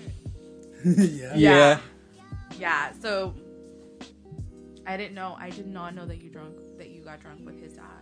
[0.84, 1.34] yeah.
[1.34, 1.78] yeah.
[2.58, 2.92] yeah.
[3.00, 3.34] So
[4.86, 5.34] I didn't know.
[5.38, 6.54] I did not know that you drunk.
[6.78, 7.93] That you got drunk with his dad.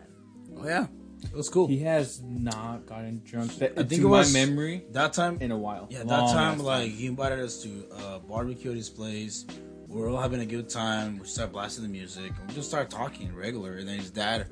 [0.58, 0.86] Oh yeah.
[1.24, 1.68] It was cool.
[1.68, 3.56] He has not gotten drunk.
[3.58, 5.86] That, I think to it was- my memory that time, in a while.
[5.90, 9.46] yeah, that Long time, ass like he invited us to uh, barbecue at his place.
[9.86, 11.18] We were all having a good time.
[11.18, 13.74] We started blasting the music, and we just started talking regular.
[13.76, 14.48] And then his dad,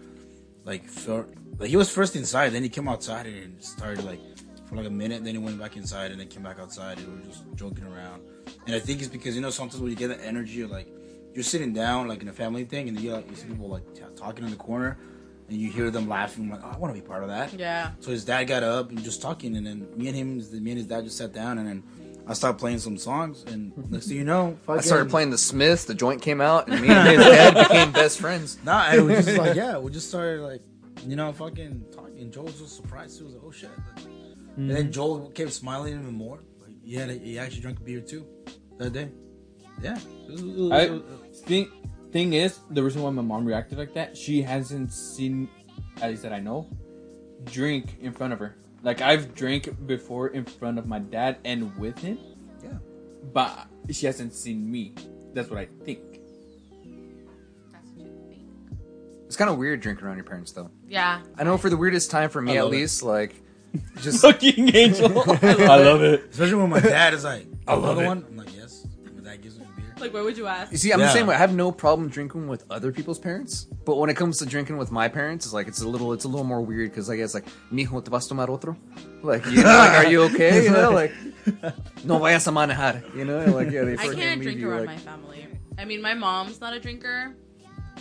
[0.64, 2.50] like, felt like he was first inside.
[2.50, 4.20] Then he came outside and started like
[4.68, 5.24] for like a minute.
[5.24, 7.84] Then he went back inside, and then came back outside, and we were just joking
[7.84, 8.22] around.
[8.66, 10.88] And I think it's because you know sometimes when you get that energy, of, like
[11.34, 13.92] you're sitting down like in a family thing, and you, like, you see people like
[13.94, 14.98] t- talking in the corner,
[15.50, 16.48] and you hear them laughing.
[16.50, 17.52] like, oh, I want to be part of that.
[17.52, 17.90] Yeah.
[18.00, 20.78] So his dad got up and just talking, and then me and him, me and
[20.78, 21.82] his dad just sat down, and then
[22.26, 25.84] I started playing some songs, and next thing you know, I started playing the Smiths.
[25.84, 28.58] The joint came out, and me and his dad became best friends.
[28.64, 30.62] Nah, and we just like yeah, we just started like,
[31.06, 32.18] you know, fucking talking.
[32.20, 33.18] And Joel was just surprised.
[33.18, 34.04] He was like, oh shit, Like,
[34.56, 34.90] and then mm-hmm.
[34.92, 36.38] Joel kept smiling even more.
[36.60, 38.24] Like he had, a, he actually drank a beer too
[38.78, 39.10] that day.
[39.82, 39.96] Yeah,
[40.28, 41.70] It was- it was- I, it was- thing,
[42.12, 45.48] thing is, the reason why my mom reacted like that, she hasn't seen,
[46.00, 46.68] at least that I know,
[47.44, 48.56] drink in front of her.
[48.82, 52.18] Like I've drank before in front of my dad and with him,
[52.62, 52.78] yeah.
[53.32, 54.94] but she hasn't seen me.
[55.34, 56.00] That's what I think.
[57.72, 58.42] That's what you think.
[59.26, 60.70] It's kind of weird drinking around your parents, though.
[60.88, 61.20] Yeah.
[61.38, 62.76] I know for the weirdest time for me, at love it.
[62.76, 63.34] least, like
[64.00, 65.20] just Fucking angel.
[65.42, 66.24] I love it.
[66.30, 68.08] Especially when my dad is like, I love another it.
[68.08, 68.24] one.
[68.28, 68.59] I'm like, yes.
[70.00, 70.72] Like, why would you ask?
[70.72, 71.12] You see, I'm the Yeah.
[71.12, 71.34] same way.
[71.34, 74.76] I have no problem drinking with other people's parents, but when it comes to drinking
[74.78, 77.16] with my parents, it's like it's a little, it's a little more weird because I
[77.16, 78.76] guess like, mijo, te vas a tomar otro?
[79.22, 80.64] Like, you know, like, are you okay?
[80.64, 81.12] You know, like,
[82.04, 83.02] no vayas a manejar.
[83.14, 85.46] You know, like, yeah, they I fucking can't leave drink you, around like- my family.
[85.78, 87.34] I mean, my mom's not a drinker,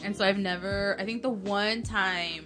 [0.03, 0.95] and so I've never.
[0.99, 2.45] I think the one time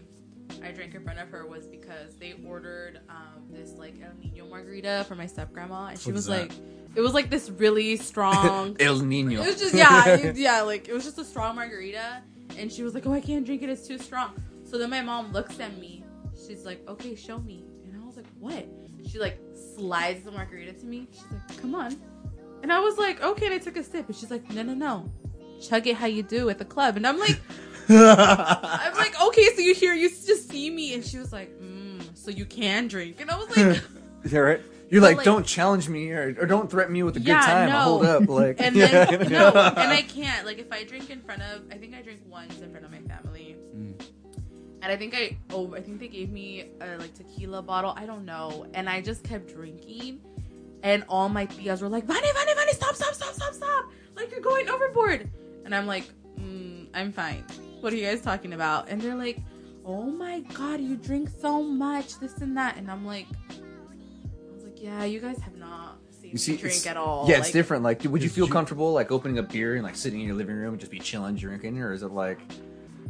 [0.64, 4.46] I drank in front of her was because they ordered um, this like El Nino
[4.48, 6.50] margarita for my step grandma, and she What was is that?
[6.50, 6.52] like,
[6.96, 8.76] it was like this really strong.
[8.80, 9.42] El Nino.
[9.42, 12.22] It was just yeah, it- yeah, like it was just a strong margarita,
[12.58, 14.34] and she was like, "Oh, I can't drink it; it's too strong."
[14.66, 16.04] So then my mom looks at me.
[16.48, 18.66] She's like, "Okay, show me," and I was like, "What?"
[19.10, 19.40] She like
[19.76, 21.08] slides the margarita to me.
[21.12, 21.96] She's like, "Come on,"
[22.64, 24.74] and I was like, "Okay," and I took a sip, and she's like, "No, no,
[24.74, 25.12] no,
[25.62, 27.40] chug it how you do at the club," and I'm like,
[27.90, 32.02] "I'm like, okay, so you hear, you just see me," and she was like, mm,
[32.18, 33.82] "So you can drink," and I was like.
[34.26, 34.62] Yeah, right.
[34.94, 37.70] You're like, like- don't challenge me or, or don't threaten me with a good time.
[37.70, 37.80] no.
[37.80, 39.50] Hold up, like, And then you know?
[39.50, 40.46] no, and I can't.
[40.46, 42.92] Like if I drink in front of, I think I drink once in front of
[42.92, 44.00] my family, Mm.
[44.84, 47.94] and I think I oh I think they gave me a like tequila bottle.
[47.98, 50.20] I don't know, and I just kept drinking,
[50.84, 53.86] and all my tias were like, "Vani, Vani, Vani, stop, stop, stop, stop, stop!
[54.16, 55.28] Like you're going overboard."
[55.66, 56.06] And I'm like,
[56.40, 57.44] mm, "I'm fine.
[57.82, 59.40] What are you guys talking about?" And they're like,
[59.86, 63.26] "Oh my god, you drink so much, this and that," and I'm like.
[64.84, 67.28] I was like, yeah, you guys have not seen You see, me drink at all.
[67.30, 67.84] Yeah, it's Like, different.
[67.84, 70.36] Like, would you feel ju- comfortable like opening a beer and like sitting in your
[70.36, 72.40] living room and just be chilling drinking, or is it like,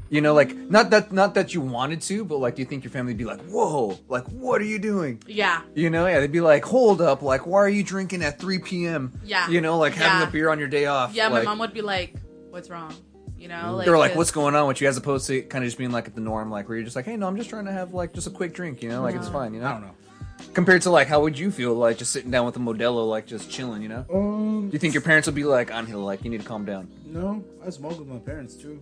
[0.10, 2.84] you know, like not that not that you wanted to, but like, do you think
[2.84, 5.22] your family would be like, whoa, like, what are you doing?
[5.28, 8.40] Yeah, You know, yeah, they'd be like, hold up, like, why are you drinking at
[8.40, 9.12] 3 p.m.?
[9.26, 9.50] Yeah.
[9.50, 10.28] you know, like having Yeah.
[10.28, 11.14] a beer on your day off.
[11.16, 11.28] yeah.
[11.30, 12.16] like, my mom would be like,
[12.52, 12.94] "What's wrong?"
[13.40, 14.88] You know, like They're like, what's going on with you?
[14.88, 16.96] As opposed to kind of just being like at the norm, like where you're just
[16.96, 19.02] like, hey, no, I'm just trying to have like just a quick drink, you know,
[19.02, 19.68] like it's fine, you know.
[19.68, 19.96] I don't know.
[20.54, 23.26] Compared to like, how would you feel like just sitting down with a Modelo, like
[23.26, 24.06] just chilling, you know?
[24.14, 26.66] Um, Do you think your parents would be like, Angel, like you need to calm
[26.66, 26.90] down?
[27.08, 28.82] no, I smoke with my parents too.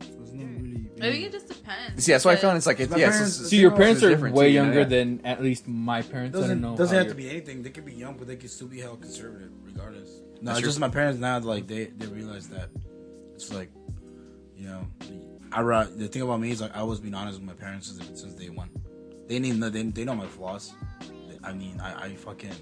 [0.00, 0.90] There's no really.
[1.00, 2.04] I think it just depends.
[2.04, 3.70] See, that's why I because- found it's like, it's, My yeah, parents- it's, See, your
[3.70, 4.84] know, parents are different way too, you know, younger yeah.
[4.86, 6.36] than at least my parents.
[6.36, 6.76] I don't doesn't know.
[6.76, 7.62] doesn't how have to your- be anything.
[7.62, 10.08] They could be young, but they could still be held conservative regardless.
[10.08, 11.38] No, That's it's your- just my parents now.
[11.38, 12.70] Like they they realize that
[13.34, 13.70] it's like,
[14.56, 14.86] you know,
[15.52, 17.86] I ra- the thing about me is like I was being honest with my parents
[17.88, 18.70] since, since day one.
[19.28, 20.72] They need they they know my flaws.
[21.42, 22.52] I mean, I, I fucking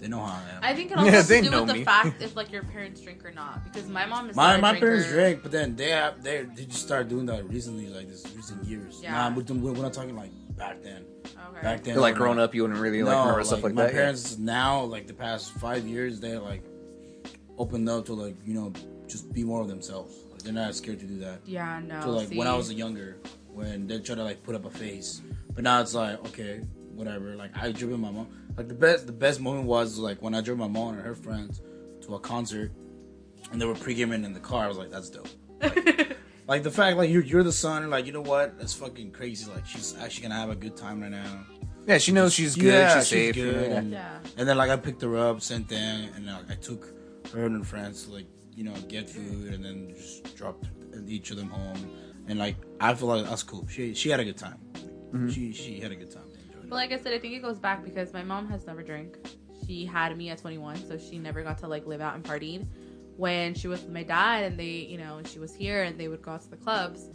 [0.00, 0.62] they know how I am.
[0.62, 1.78] I think it also Yeah, has to do with me.
[1.80, 3.64] the fact if like your parents drink or not.
[3.64, 4.86] Because my mom is my not a my drinker.
[4.86, 8.24] parents drink, but then they have they they just started doing that recently, like this
[8.36, 9.00] recent years.
[9.02, 9.28] Yeah.
[9.28, 11.04] Nah, we're, we're not talking like back then.
[11.26, 11.62] Okay.
[11.62, 13.92] Back then, like growing up, you wouldn't really like no, remember stuff like my that.
[13.92, 13.98] yeah.
[13.98, 16.62] parents now, like the past five years, they're like
[17.56, 18.72] opened up to like you know
[19.08, 20.14] just be more of themselves.
[20.30, 21.40] Like, they're not scared to do that.
[21.44, 22.00] Yeah, no.
[22.02, 22.38] So like see.
[22.38, 23.16] when I was younger,
[23.52, 25.22] when they try to like put up a face,
[25.54, 26.60] but now it's like okay,
[26.94, 27.34] whatever.
[27.36, 28.28] Like I driven my mom.
[28.56, 31.14] Like the best, the best moment was like when I drove my mom and her
[31.14, 31.62] friends
[32.02, 32.72] to a concert,
[33.52, 34.64] and they were pre-gaming in the car.
[34.64, 35.28] I was like, that's dope.
[36.48, 38.58] Like the fact, like you're you're the son, like you know what?
[38.58, 39.50] That's fucking crazy.
[39.50, 41.44] Like she's actually gonna have a good time right now.
[41.86, 43.36] Yeah, she knows she's good, Yeah, she's safe.
[43.36, 43.70] you good.
[43.70, 43.76] yeah.
[43.78, 44.18] And, Yeah.
[44.36, 46.92] and then like I picked her up, sent them, and like I took
[47.32, 50.66] her and her friends to like you know get food, and then just dropped
[51.06, 51.90] each of them home.
[52.26, 53.66] And like I feel like that's cool.
[53.68, 54.58] She she had a good time.
[55.12, 56.24] Like, She she had a good time.
[56.32, 56.70] They enjoyed it.
[56.70, 59.16] But like I said, I think it goes back because my mom has never drank.
[59.66, 62.66] She had me at 21, so she never got to like live out and partied.
[63.16, 66.08] When she was with my dad and they, you know, she was here and they
[66.08, 67.08] would go out to the clubs.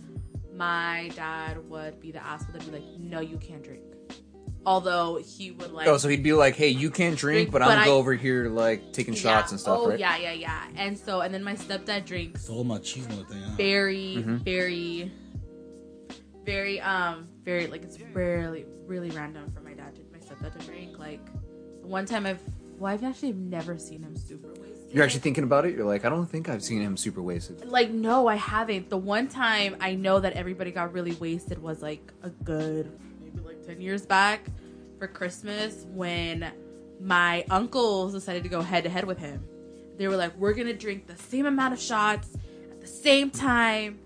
[0.53, 3.82] my dad would be the asshole that'd be like, "No, you can't drink."
[4.65, 7.60] Although he would like, Oh, so he'd be like, "Hey, you can't drink, Drink, but,
[7.60, 10.32] but I'm gonna go over here like taking shots and stuff, Oh right?" yeah, yeah,
[10.34, 10.67] yeah.
[10.75, 13.25] And so, and then my stepdad drinks It's all my cheese thing.
[13.58, 14.38] Very, Mm-hmm.
[14.38, 15.12] very,
[16.45, 20.65] very, um, very like it's rarely, really random for my dad to my stepdad to
[20.65, 20.97] drink.
[20.97, 21.25] Like
[21.82, 22.41] the one time I've,
[22.77, 24.91] well, I've actually never seen him super wasted.
[24.91, 25.75] You're actually thinking about it.
[25.75, 27.65] You're like, I don't think I've seen him super wasted.
[27.65, 28.89] like no, I haven't.
[28.89, 33.39] The one time I know that everybody got really wasted was like a good maybe
[33.39, 34.45] like ten years back
[34.99, 36.51] for Christmas when
[37.01, 39.43] my uncles decided to go head to head with him.
[39.97, 42.29] They were like, "We're gonna drink the same amount of shots
[42.71, 43.99] at the same time,"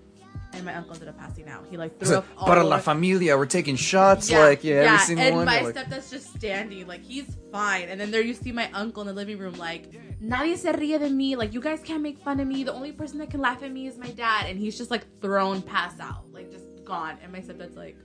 [0.58, 1.66] and my uncle ended up passing out.
[1.70, 2.70] He like threw up all Para over.
[2.70, 4.30] la familia, we're taking shots.
[4.32, 5.46] Like, yeah, every single and one.
[5.46, 7.90] my like, stepdad's just standing, like he's fine.
[7.90, 9.92] And then there you see my uncle in the living room, like
[10.22, 12.64] nadie se ríe de me, like you guys can't make fun of me.
[12.64, 15.06] The only person that can laugh at me is my dad, and he's just like
[15.22, 17.18] thrown, pass out, like just gone.
[17.24, 17.98] And my stepdad's like,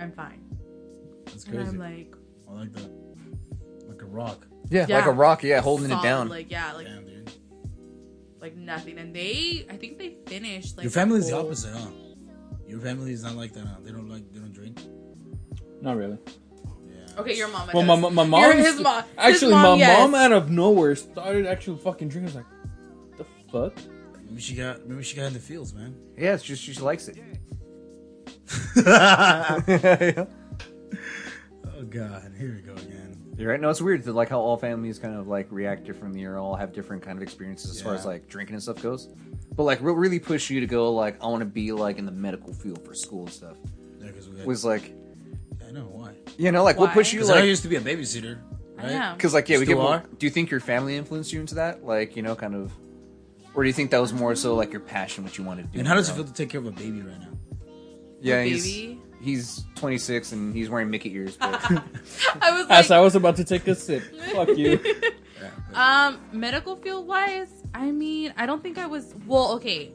[0.00, 0.40] I'm fine,
[1.26, 1.70] That's and crazy.
[1.70, 2.14] I'm like,
[2.48, 2.90] I like that.
[3.88, 4.46] Like a rock.
[4.70, 4.96] yeah, Yeah.
[4.98, 5.42] like a rock.
[5.42, 6.28] Yeah, holding it down.
[6.28, 7.09] like yeah, like Damn, dude.
[8.40, 8.98] Like nothing.
[8.98, 11.90] And they, I think they finished like Your family's the whole- opposite, huh?
[12.66, 13.66] Your family is not like that.
[13.66, 13.76] Huh?
[13.82, 14.32] They don't like.
[14.32, 14.78] They don't drink.
[15.80, 16.18] Not really.
[16.86, 17.18] Yeah.
[17.18, 17.68] Okay, your mom.
[17.74, 18.12] Well, my, does.
[18.14, 18.56] my mom.
[18.58, 19.02] His mom.
[19.02, 19.98] His Actually, mom, my yes.
[19.98, 22.36] mom out of nowhere started actually fucking drinking.
[22.36, 23.76] I was like, the fuck?
[24.28, 24.86] Maybe she got.
[24.86, 25.96] Maybe she got in the fields, man.
[26.16, 27.18] yeah, it's just she likes it.
[31.80, 32.89] Oh God, here we go again.
[33.40, 33.60] You're right.
[33.60, 36.54] No, it's weird that like how all families kind of like react differently or all
[36.56, 39.08] have different kind of experiences as far as like drinking and stuff goes.
[39.56, 42.04] But like what really pushed you to go like I want to be like in
[42.04, 43.56] the medical field for school and stuff
[43.98, 44.92] Yeah, we got, was like
[45.66, 46.12] I know why.
[46.36, 46.94] you know like what Why?
[46.94, 48.38] pushed you Because I used to be a babysitter.
[48.78, 48.92] I Right?
[48.92, 49.16] am.
[49.16, 50.04] because like yeah we get are?
[50.18, 52.72] do you think your family influenced you into that like you know kind of
[53.54, 55.68] or do you think that was more so like your passion what you wanted to
[55.72, 57.28] do And how does it feel to take care of a baby right now?
[58.20, 58.99] yeah A he's baby?
[59.20, 61.54] He's 26 and he's wearing Mickey ears but
[62.42, 64.02] I was like, As I was about to take a sip.
[64.32, 64.80] Fuck you.
[65.74, 69.14] Um, medical field wise, I mean, I don't think I was.
[69.26, 69.92] Well, okay.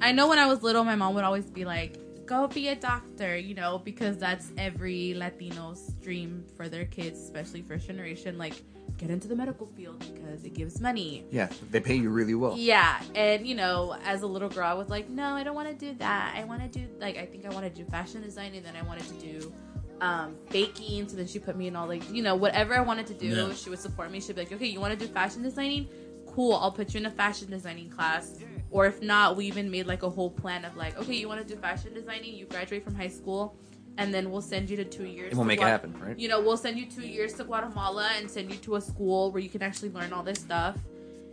[0.00, 2.76] I know when I was little, my mom would always be like, "Go be a
[2.76, 8.38] doctor," you know, because that's every Latino's dream for their kids, especially first generation.
[8.38, 8.62] Like,
[8.98, 11.24] get into the medical field because it gives money.
[11.30, 14.74] yeah they pay you really well Yeah, and you know, as a little girl, I
[14.74, 16.34] was like, no, I don't want to do that.
[16.36, 18.76] I want to do like I think I want to do fashion design, and then
[18.76, 19.52] I wanted to do
[20.00, 21.08] um, baking.
[21.08, 23.26] So then she put me in all like you know whatever I wanted to do.
[23.28, 23.52] Yeah.
[23.54, 24.20] She would support me.
[24.20, 25.88] She'd be like, okay, you want to do fashion designing?
[26.26, 28.38] Cool, I'll put you in a fashion designing class.
[28.70, 31.46] Or if not, we even made like a whole plan of like, okay, you want
[31.46, 32.34] to do fashion designing?
[32.34, 33.56] You graduate from high school,
[33.98, 35.30] and then we'll send you to two years.
[35.30, 37.44] and we'll to make it happen right you know, we'll send you two years to
[37.44, 40.76] Guatemala and send you to a school where you can actually learn all this stuff.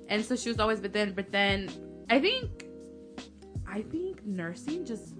[0.08, 1.70] And so she was always, but then, but then,
[2.10, 2.66] I think,
[3.68, 5.14] I think nursing just,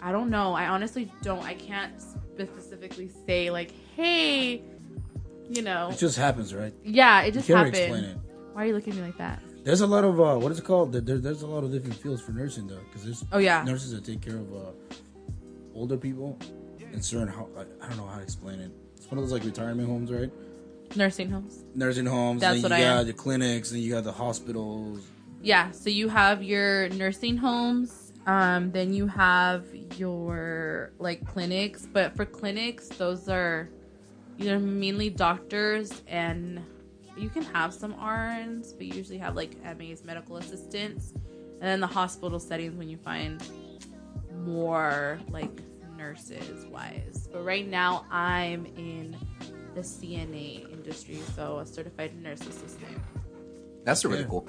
[0.00, 0.54] I don't know.
[0.54, 1.42] I honestly don't.
[1.44, 4.62] I can't specifically say like, hey,
[5.50, 6.72] you know, It just happens, right?
[6.82, 8.16] yeah, it You just can't explain it.
[8.54, 9.40] Why are you looking at me like that?
[9.64, 10.92] There's a lot of uh, what is it called?
[10.92, 13.62] There, there- there's a lot of different fields for nursing though, because there's Oh yeah,
[13.64, 14.70] nurses that take care of uh,
[15.74, 16.38] older people
[16.92, 17.28] in certain.
[17.28, 18.70] Ho- I, I don't know how to explain it.
[18.96, 20.30] It's one of those like retirement homes, right?
[20.96, 21.64] nursing homes.
[21.74, 22.40] Nursing homes.
[22.40, 23.06] That's and what then I you got am.
[23.06, 25.04] the clinics, and you got the hospitals.
[25.42, 29.66] Yeah, so you have your nursing homes, um, then you have
[29.98, 33.68] your like clinics, but for clinics, those are
[34.38, 36.60] either mainly doctors and
[37.16, 41.80] you can have some RNs, but you usually have like MAs, medical assistants, and then
[41.80, 43.42] the hospital settings when you find
[44.42, 45.50] more like
[45.96, 47.28] nurses wise.
[47.32, 49.16] But right now, I'm in
[49.74, 52.98] the CNA industry, so a certified nurse assistant.
[53.84, 54.26] That's really Yeah.
[54.28, 54.48] cool.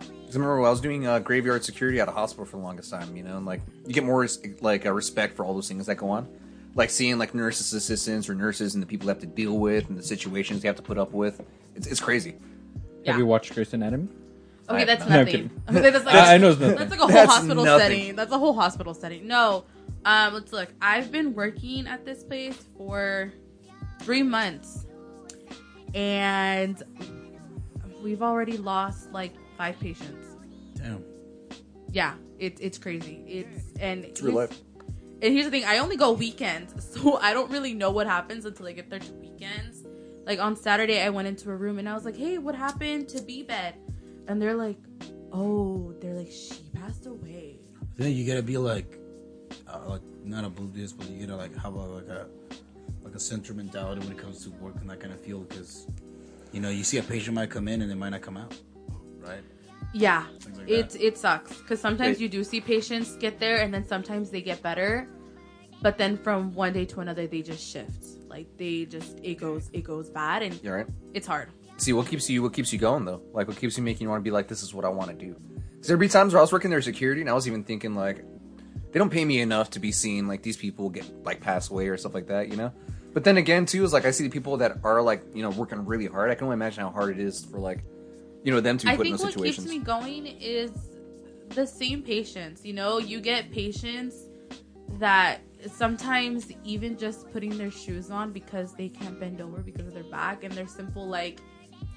[0.00, 2.62] 'Cause I remember when I was doing uh, graveyard security at a hospital for the
[2.62, 4.26] longest time, you know, and like you get more
[4.60, 6.26] like a respect for all those things that go on,
[6.74, 9.88] like seeing like nurses assistants or nurses and the people they have to deal with
[9.88, 11.40] and the situations they have to put up with.
[11.76, 12.34] It's, it's crazy.
[13.04, 13.12] Yeah.
[13.12, 14.08] Have you watched Grey's Anatomy?
[14.68, 15.32] Okay, I- that's No, I'm nothing.
[15.50, 15.62] kidding.
[15.68, 16.76] Okay, that's like I know it's nothing.
[16.78, 17.80] That's like a whole That's hospital nothing.
[17.80, 18.16] setting.
[18.16, 19.26] That's a whole hospital setting.
[19.26, 19.64] No,
[20.04, 20.68] um, let's look.
[20.80, 23.32] I've been working at this place for
[24.02, 24.86] three months,
[25.94, 26.82] and
[28.02, 30.26] we've already lost like five patients.
[30.76, 31.04] Damn.
[31.90, 33.22] Yeah, it's it's crazy.
[33.26, 34.58] It's and It's real life.
[35.22, 38.44] and here's the thing: I only go weekends, so I don't really know what happens
[38.44, 39.84] until I get there to weekends.
[40.26, 43.08] Like on Saturday, I went into a room and I was like, "Hey, what happened
[43.10, 43.74] to B bed?"
[44.26, 44.78] And they're like,
[45.32, 47.58] "Oh, they're like she passed away."
[47.96, 48.98] Then you gotta be like,
[49.68, 52.26] uh, like not oblivious, but you gotta like have a like a
[53.02, 55.86] like a central mentality when it comes to work in that kind of field, because
[56.52, 58.54] you know you see a patient might come in and they might not come out,
[59.20, 59.42] right?
[59.92, 60.24] Yeah,
[60.56, 61.02] like it that.
[61.04, 62.22] it sucks because sometimes Wait.
[62.22, 65.06] you do see patients get there, and then sometimes they get better,
[65.82, 68.04] but then from one day to another they just shift.
[68.28, 70.86] Like they just it goes it goes bad, and Yeah, right.
[71.12, 71.50] it's hard.
[71.76, 73.22] See, what keeps you what keeps you going though?
[73.32, 75.10] Like, what keeps you making you want to be like, this is what I want
[75.10, 75.36] to do?
[75.74, 77.94] Because there'd be times where I was working there security, and I was even thinking
[77.94, 78.24] like,
[78.92, 80.28] they don't pay me enough to be seen.
[80.28, 82.72] like these people get like pass away or stuff like that, you know.
[83.12, 85.50] But then again, too, is like I see the people that are like you know
[85.50, 86.30] working really hard.
[86.30, 87.84] I can only imagine how hard it is for like,
[88.44, 89.66] you know, them to be I put in think those what situations.
[89.66, 90.70] keeps me going is
[91.50, 92.64] the same patience.
[92.64, 94.28] You know, you get patients
[94.98, 99.94] that sometimes even just putting their shoes on because they can't bend over because of
[99.94, 101.40] their back, and they're simple like,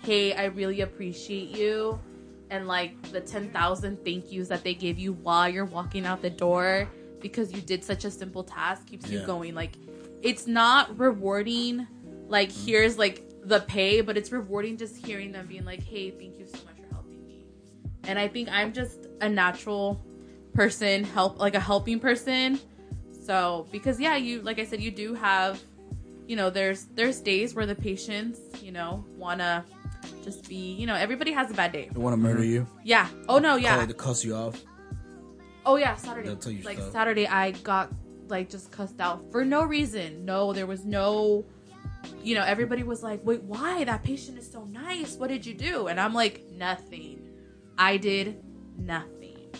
[0.04, 2.00] "Hey, I really appreciate you,"
[2.50, 6.22] and like the ten thousand thank yous that they give you while you're walking out
[6.22, 6.88] the door
[7.22, 9.56] because you did such a simple task keeps you going.
[9.56, 9.74] Like,
[10.22, 11.88] it's not rewarding.
[12.28, 12.66] Like, Mm-hmm.
[12.66, 16.46] here's like the pay, but it's rewarding just hearing them being like, "Hey, thank you
[16.46, 17.46] so much for helping me."
[18.04, 20.04] And I think I'm just a natural
[20.54, 22.60] person, help like a helping person.
[23.26, 25.62] So because yeah, you like I said, you do have,
[26.28, 29.66] you know, there's there's days where the patients, you know, wanna
[30.24, 31.89] just be, you know, everybody has a bad day.
[31.91, 32.52] They want to murder mm-hmm.
[32.52, 32.67] you.
[32.84, 33.08] Yeah.
[33.28, 33.84] Oh no, Call yeah.
[33.84, 34.62] it to cuss you off.
[35.65, 36.30] Oh yeah, Saturday.
[36.30, 36.93] They'll tell you like stuff.
[36.93, 37.91] Saturday, I got
[38.30, 40.26] like just cussed out for no reason.
[40.26, 41.46] No, there was no.
[42.24, 43.84] You know, everybody was like, "Wait, why?
[43.84, 45.15] That patient is so nice.
[45.15, 47.22] What did you do?" And I'm like, "Nothing.
[47.78, 48.41] I did
[48.78, 49.52] nothing."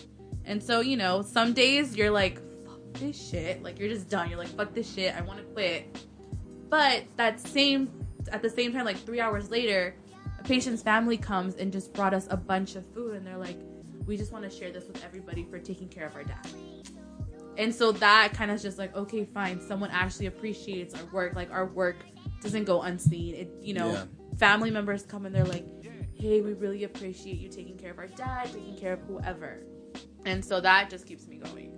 [0.46, 4.30] And so, you know, some days you're like, "Fuck this shit." Like you're just done.
[4.30, 5.14] You're like, "Fuck this shit.
[5.14, 6.06] I want to quit."
[6.70, 7.90] But that same,
[8.32, 9.94] at the same time, like three hours later,
[10.38, 13.56] a patient's family comes and just brought us a bunch of food, and they're like,
[14.06, 16.46] "We just want to share this with everybody for taking care of our dad."
[17.56, 19.60] And so that kind of just like, okay, fine.
[19.60, 21.34] Someone actually appreciates our work.
[21.34, 21.96] Like our work
[22.40, 23.34] doesn't go unseen.
[23.34, 24.04] It, you know, Yeah.
[24.36, 25.66] family members come and they're like,
[26.14, 29.58] "Hey, we really appreciate you taking care of our dad, taking care of whoever."
[30.24, 31.72] And so that just keeps me going.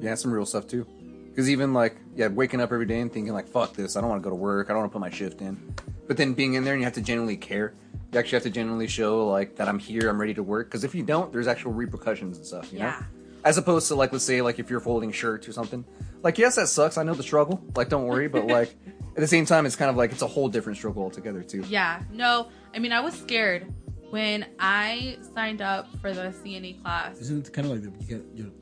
[0.00, 0.86] Yeah, some real stuff too.
[1.30, 3.96] Because even like, yeah, waking up every day and thinking like, "Fuck this!
[3.96, 4.68] I don't want to go to work.
[4.70, 5.74] I don't want to put my shift in."
[6.06, 7.74] But then being in there and you have to genuinely care.
[8.12, 10.68] You actually have to genuinely show like that I'm here, I'm ready to work.
[10.68, 12.72] Because if you don't, there's actual repercussions and stuff.
[12.72, 12.90] You Yeah.
[13.00, 13.06] know.
[13.44, 15.84] As opposed to like, let's say like if you're folding shirts or something.
[16.22, 16.98] Like, yes, that sucks.
[16.98, 17.62] I know the struggle.
[17.76, 18.26] Like, don't worry.
[18.28, 18.74] But like,
[19.10, 21.64] at the same time, it's kind of like it's a whole different struggle altogether too.
[21.68, 23.72] Yeah, no, I mean, I was scared
[24.10, 27.18] when I signed up for the CNA class.
[27.18, 28.52] Isn't it kind of like the, you get you?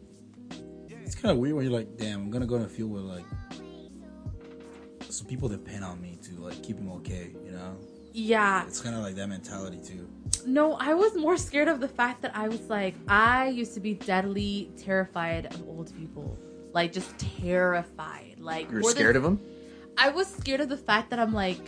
[1.03, 3.01] It's kind of weird when you're like, damn, I'm gonna go in a field where
[3.03, 3.25] like
[5.15, 7.31] some people depend on me to like keep them okay.
[7.45, 7.77] You know,
[8.13, 10.09] Yeah, it's kind of like that mentality too.
[10.47, 13.81] No, I was more scared of the fact that I was like, I used to
[13.81, 16.37] be deadly terrified of old people.
[16.73, 18.37] Like, just terrified.
[18.39, 19.41] Like, You're more than- scared of them.
[19.97, 21.61] I was scared of the fact that I'm like,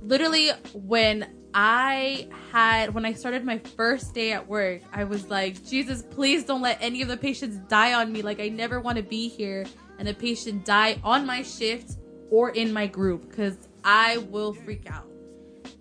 [0.00, 5.66] literally, when I had, when I started my first day at work, I was like,
[5.66, 8.22] Jesus, please don't let any of the patients die on me.
[8.22, 9.66] Like, I never want to be here
[9.98, 11.96] and a patient die on my shift
[12.30, 15.06] or in my group because I will freak out.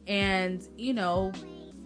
[0.08, 1.34] And, you know,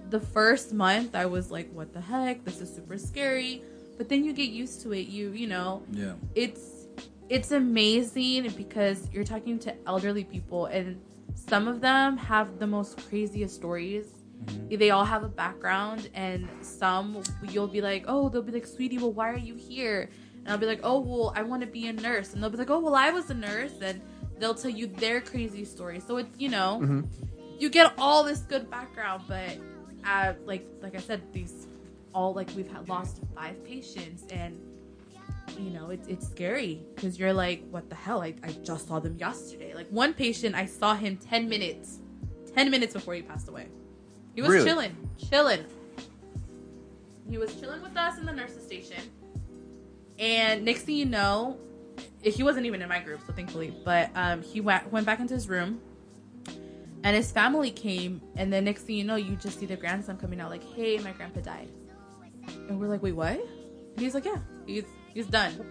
[0.10, 2.43] the first month I was like, what the heck?
[2.43, 3.63] This is super scary.
[3.97, 5.08] But then you get used to it.
[5.08, 6.88] You, you know, Yeah, it's
[7.30, 11.00] it's amazing because you're talking to elderly people and
[11.34, 14.08] some of them have the most craziest stories
[14.43, 14.76] mm-hmm.
[14.76, 18.97] they all have a background and some you'll be like oh they'll be like sweetie
[18.97, 21.88] well why are you here and i'll be like oh well i want to be
[21.88, 24.02] a nurse and they'll be like oh well i was a nurse and
[24.42, 27.04] they'll tell you their crazy story so it's you know
[27.60, 29.58] you get all this good background but
[30.06, 31.68] uh, like like i said these
[32.14, 34.60] all like we've had lost five patients and
[35.60, 38.22] you know, it's it's scary because you're like, what the hell?
[38.22, 39.74] I, I just saw them yesterday.
[39.76, 42.00] Like one patient, I saw him 10 minutes,
[42.56, 43.68] 10 minutes before he passed away.
[44.34, 44.66] He was Really?
[44.66, 44.96] chilling,
[45.30, 45.66] chilling.
[47.30, 49.02] He was chilling with us in the nurse's station.
[50.20, 51.58] And next thing you know,
[52.24, 55.34] he wasn't even in my group, so thankfully, but um, he went, went back into
[55.34, 55.80] his room
[57.04, 58.22] and his family came.
[58.36, 60.98] And then next thing you know, you just see the grandson coming out like, hey,
[61.00, 61.70] my grandpa died.
[62.70, 63.40] And we're like, wait, what?
[63.40, 65.66] And he's like, yeah, he's he's done.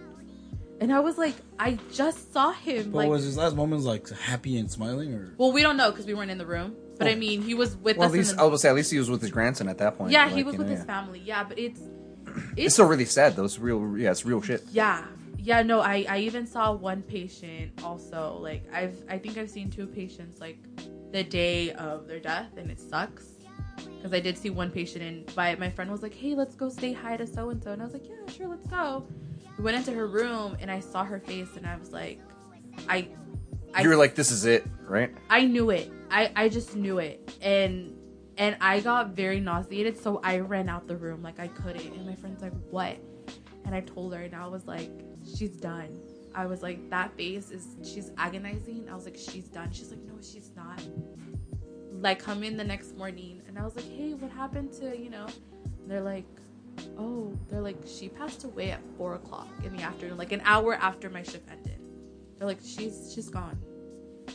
[0.79, 2.91] And I was like, I just saw him.
[2.91, 5.33] but like, was his last moments like happy and smiling or?
[5.37, 6.75] well, we don't know because we weren't in the room.
[6.97, 7.17] But I Oh.
[7.17, 8.11] mean, he was with Well, us.
[8.13, 9.97] at least in I would say at least he was with his grandson at that
[9.97, 10.11] point.
[10.11, 10.85] yeah, Like, he was with know, his yeah.
[10.85, 11.19] family.
[11.23, 13.45] Yeah, but it's It's it's still really sad though.
[13.45, 13.95] It's real.
[13.97, 14.63] Yeah, it's real shit.
[14.71, 15.03] yeah,
[15.41, 15.61] yeah.
[15.63, 18.37] No, I I even saw one patient also.
[18.39, 20.57] Like I've I think I've seen two patients like
[21.11, 23.25] the day of their death, and it sucks
[23.97, 26.69] because I did see one patient and by my friend was like, hey, let's go
[26.69, 29.05] say hi to so and so, and I was like, yeah, sure, let's go.
[29.57, 32.19] We went into her room and I saw her face, and I was like,
[32.87, 33.09] I.
[33.73, 35.11] I you were like, "This is it," right?
[35.29, 35.91] I knew it.
[36.09, 37.37] I, I just knew it.
[37.41, 37.95] And
[38.37, 41.93] And I got very nauseated, so I ran out the room like I couldn't.
[41.93, 42.97] And my friend's like, "What?"
[43.65, 44.91] And I told her, and I was like,
[45.25, 45.89] "She's done."
[46.33, 50.01] I was like, "That face is she's agonizing." I was like, "She's done." She's like,
[50.03, 50.81] "No, she's not."
[51.99, 55.09] Like, come in the next morning, and I was like, "Hey, what happened to you
[55.09, 55.27] know?"
[55.81, 56.25] And they're like,
[56.97, 60.75] "Oh, they're like she passed away at four o'clock in the afternoon, like an hour
[60.75, 61.79] after my shift ended."
[62.37, 63.59] They're like, "She's she's gone."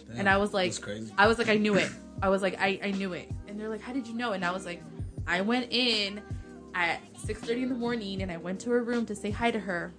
[0.08, 1.12] Damn, And I was like, crazy.
[1.16, 1.90] I was like, I knew it.
[2.22, 3.30] I was like, I, I knew it.
[3.48, 4.32] And they're like, how did you know?
[4.32, 4.82] And I was like,
[5.26, 6.22] I went in
[6.74, 9.58] at 6.30 in the morning and I went to her room to say hi to
[9.58, 9.92] her.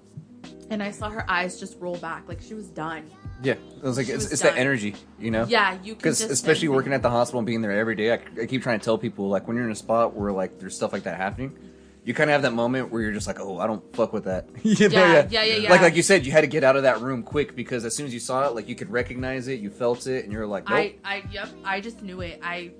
[0.69, 2.27] And I saw her eyes just roll back.
[2.27, 3.09] Like she was done.
[3.41, 4.53] Yeah, it was like She it's, was it's done.
[4.55, 5.45] that energy, you know.
[5.47, 6.75] Yeah, you can Because just especially sense it.
[6.75, 8.97] working at the hospital and being there every day, I, I keep trying to tell
[8.97, 11.55] people like when you're in a spot where like there's stuff like that happening,
[12.03, 14.23] you kind of have that moment where you're just like, oh, I don't fuck with
[14.25, 14.47] that.
[14.63, 15.69] You know, Yeah, yeah, yeah, yeah.
[15.69, 17.95] Like like you said, you had to get out of that room quick because as
[17.95, 20.47] soon as you saw it, like you could recognize it, you felt it, and you're
[20.47, 20.77] like, nope.
[20.77, 22.39] I, I, yep, I just knew it.
[22.43, 22.71] I,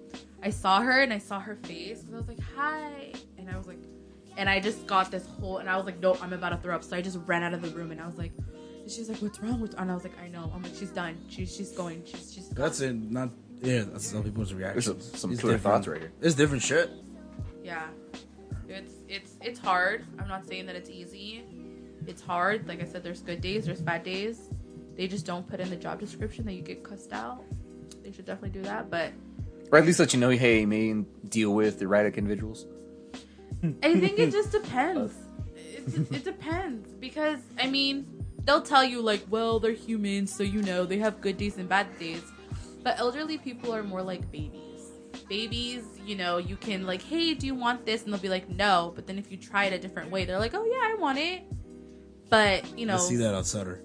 [0.44, 2.04] I saw her and I saw her face.
[2.04, 3.14] And I was like, hi.
[3.38, 3.80] And I was like,
[4.38, 6.74] and I just got this whole, and I was like, no, I'm about to throw
[6.76, 6.84] up.
[6.84, 9.22] So I just ran out of the room and I was like, and she's like,
[9.22, 9.74] what's wrong with?
[9.78, 10.50] And I was like, I know.
[10.56, 11.18] I'm like, she's done.
[11.28, 12.04] She's she's going.
[12.06, 12.48] She's she's.
[12.48, 12.64] Gone.
[12.66, 12.94] That's it.
[12.96, 13.32] Not
[13.62, 13.84] yeah.
[13.92, 14.86] That's some people's reactions.
[14.86, 15.62] There's some, some It's different.
[15.64, 16.14] thoughts right here.
[16.22, 16.90] It's different shit.
[17.64, 17.88] Yeah,
[18.70, 20.06] it's it's it's hard.
[20.20, 21.44] I'm not saying that it's easy.
[22.06, 22.66] It's hard.
[22.68, 24.50] Like I said, there's good days, there's bad days.
[24.96, 27.44] They just don't put in the job description that you get cussed out.
[28.04, 28.90] They should definitely do that.
[28.90, 29.12] But
[29.72, 30.94] Or at least let you know, hey, you may
[31.28, 32.66] deal with the erratic individuals.
[33.64, 35.14] I think it just depends.
[35.56, 40.62] It, it depends because I mean they'll tell you like, well, they're humans, so you
[40.62, 42.24] know they have good days and bad days.
[42.84, 44.64] But elderly people are more like babies.
[45.28, 48.04] Babies, you know, you can like, hey, do you want this?
[48.04, 48.94] And they'll be like, no.
[48.96, 51.18] But then if you try it a different way, they're like, oh yeah, I want
[51.18, 51.44] it.
[52.30, 53.82] But you know, I see that on Sutter.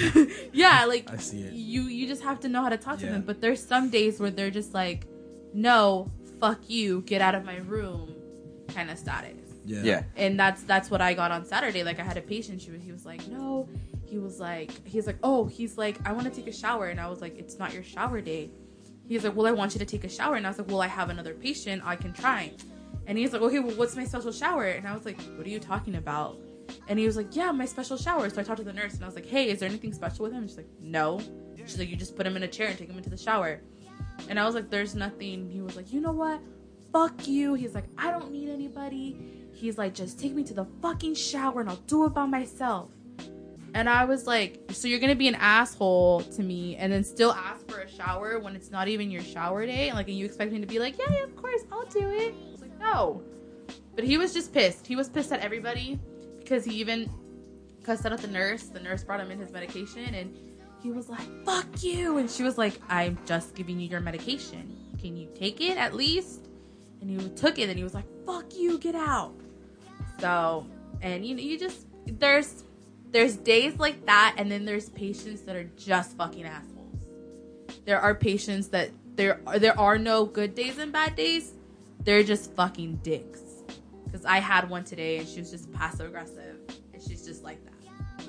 [0.52, 1.52] yeah, like I see it.
[1.52, 3.22] you you just have to know how to talk to them.
[3.22, 5.06] But there's some days where they're just like,
[5.52, 6.10] no,
[6.40, 8.14] fuck you, get out of my room,
[8.74, 9.82] kind of status Yeah.
[9.82, 10.02] Yeah.
[10.16, 11.82] and that's that's what I got on Saturday.
[11.84, 13.68] Like I had a patient, she was he was like, no,
[14.04, 17.00] he was like, he's like, oh, he's like, I want to take a shower, and
[17.00, 18.50] I was like, it's not your shower day.
[19.08, 20.82] He's like, well, I want you to take a shower, and I was like, well,
[20.82, 22.52] I have another patient, I can try.
[23.06, 24.66] And he's like, okay, well, what's my special shower?
[24.66, 26.36] And I was like, what are you talking about?
[26.88, 28.28] And he was like, yeah, my special shower.
[28.30, 30.24] So I talked to the nurse, and I was like, hey, is there anything special
[30.24, 30.40] with him?
[30.42, 31.20] And she's like, no.
[31.56, 33.60] She's like, you just put him in a chair and take him into the shower.
[34.28, 35.48] And I was like, there's nothing.
[35.50, 36.40] He was like, you know what?
[36.92, 37.54] Fuck you.
[37.54, 39.48] He's like, I don't need anybody.
[39.52, 42.90] He's like, just take me to the fucking shower and I'll do it by myself.
[43.74, 47.32] And I was like, so you're gonna be an asshole to me and then still
[47.32, 49.88] ask for a shower when it's not even your shower day?
[49.88, 52.10] And like, and you expect me to be like, yeah, yeah, of course, I'll do
[52.10, 52.34] it.
[52.60, 53.22] Like, no.
[53.94, 54.86] But he was just pissed.
[54.86, 55.98] He was pissed at everybody
[56.38, 57.10] because he even
[57.82, 58.64] cussed out at the nurse.
[58.64, 60.36] The nurse brought him in his medication and
[60.82, 62.18] he was like, fuck you.
[62.18, 64.76] And she was like, I'm just giving you your medication.
[65.00, 66.48] Can you take it at least?
[67.02, 69.34] And he took it and he was like, fuck you, get out.
[70.20, 70.66] So,
[71.02, 72.62] and you you just, there's,
[73.10, 77.00] there's days like that and then there's patients that are just fucking assholes.
[77.84, 81.52] There are patients that there are, there are no good days and bad days.
[82.04, 83.40] They're just fucking dicks.
[84.04, 86.56] Because I had one today and she was just passive aggressive
[86.92, 87.71] and she's just like that.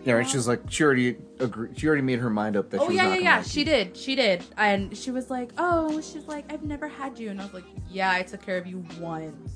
[0.05, 0.27] Yeah, right.
[0.27, 1.77] She was like, she already agreed.
[1.79, 2.79] She already made her mind up that.
[2.81, 3.37] Oh she was yeah, not yeah, yeah.
[3.37, 3.65] like She you.
[3.65, 3.97] did.
[3.97, 4.43] She did.
[4.57, 7.63] And she was like, "Oh, she's like, I've never had you." And I was like,
[7.89, 9.51] "Yeah, I took care of you once."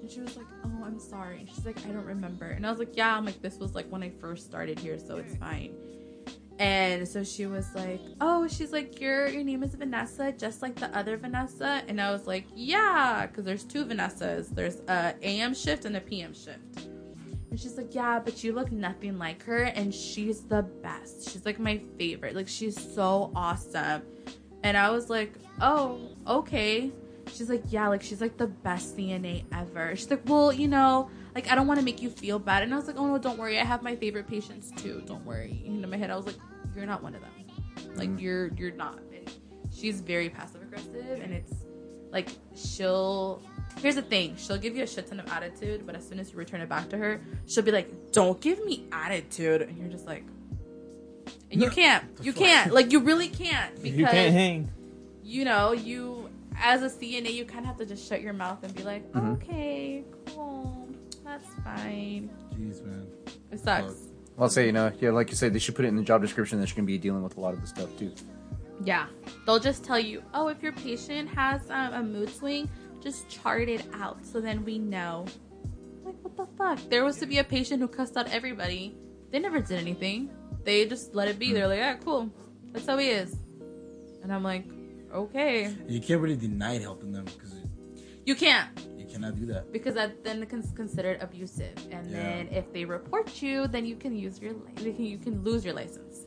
[0.00, 2.70] And she was like, "Oh, I'm sorry." And she's like, "I don't remember." And I
[2.70, 5.34] was like, "Yeah." I'm like, "This was like when I first started here, so it's
[5.36, 5.74] fine."
[6.58, 10.76] And so she was like, "Oh, she's like, your your name is Vanessa, just like
[10.76, 14.50] the other Vanessa." And I was like, "Yeah," because there's two Vanessas.
[14.54, 16.79] There's a AM shift and a PM shift.
[17.50, 19.64] And she's like, Yeah, but you look nothing like her.
[19.64, 21.30] And she's the best.
[21.30, 22.34] She's like my favorite.
[22.34, 24.02] Like, she's so awesome.
[24.62, 26.92] And I was like, Oh, okay.
[27.32, 29.94] She's like, Yeah, like, she's like the best CNA ever.
[29.96, 32.62] She's like, Well, you know, like, I don't want to make you feel bad.
[32.62, 33.58] And I was like, Oh, no, don't worry.
[33.58, 35.02] I have my favorite patients too.
[35.06, 35.62] Don't worry.
[35.66, 36.38] And in my head, I was like,
[36.74, 37.30] You're not one of them.
[37.94, 38.18] Like, mm-hmm.
[38.18, 39.00] you're, you're not.
[39.12, 39.30] And
[39.72, 41.20] she's very passive aggressive.
[41.20, 41.59] And it's
[42.10, 43.42] like, she'll
[43.80, 46.30] Here's the thing: she'll give you a shit ton of attitude, but as soon as
[46.32, 49.88] you return it back to her, she'll be like, "Don't give me attitude," and you're
[49.88, 50.24] just like,
[51.50, 54.70] and you can't, you can't, like, you really can't because you can't hang.
[55.22, 58.62] you know, you as a CNA, you kind of have to just shut your mouth
[58.62, 59.34] and be like, Mhm.
[59.36, 60.86] "Okay, cool,
[61.24, 63.06] that's fine." Jeez, man.
[63.50, 63.86] It sucks.
[63.94, 63.96] Fuck.
[64.38, 66.20] I'll say, you know, yeah, like you said, they should put it in the job
[66.20, 68.12] description that you're gonna be dealing with a lot of the stuff too.
[68.82, 69.06] Yeah,
[69.46, 72.68] they'll just tell you, "Oh, if your patient has um, a mood swing,
[73.02, 75.26] just chart it out so then we know."
[76.04, 76.78] Like, what the fuck?
[76.88, 78.96] There was to be a patient who cussed out everybody.
[79.30, 80.30] They never did anything.
[80.64, 81.52] They just let it be.
[81.52, 82.30] They're like, "Yeah, cool.
[82.72, 83.36] That's how he is."
[84.22, 84.64] And I'm like,
[85.12, 87.54] "Okay." You can't really deny helping them because
[88.26, 88.68] You can't
[88.98, 89.72] You cannot do that.
[89.72, 92.22] because that then it's considered abusive, and Yeah.
[92.22, 95.64] then if they report you, then you can use your they can, you can lose
[95.64, 96.24] your license.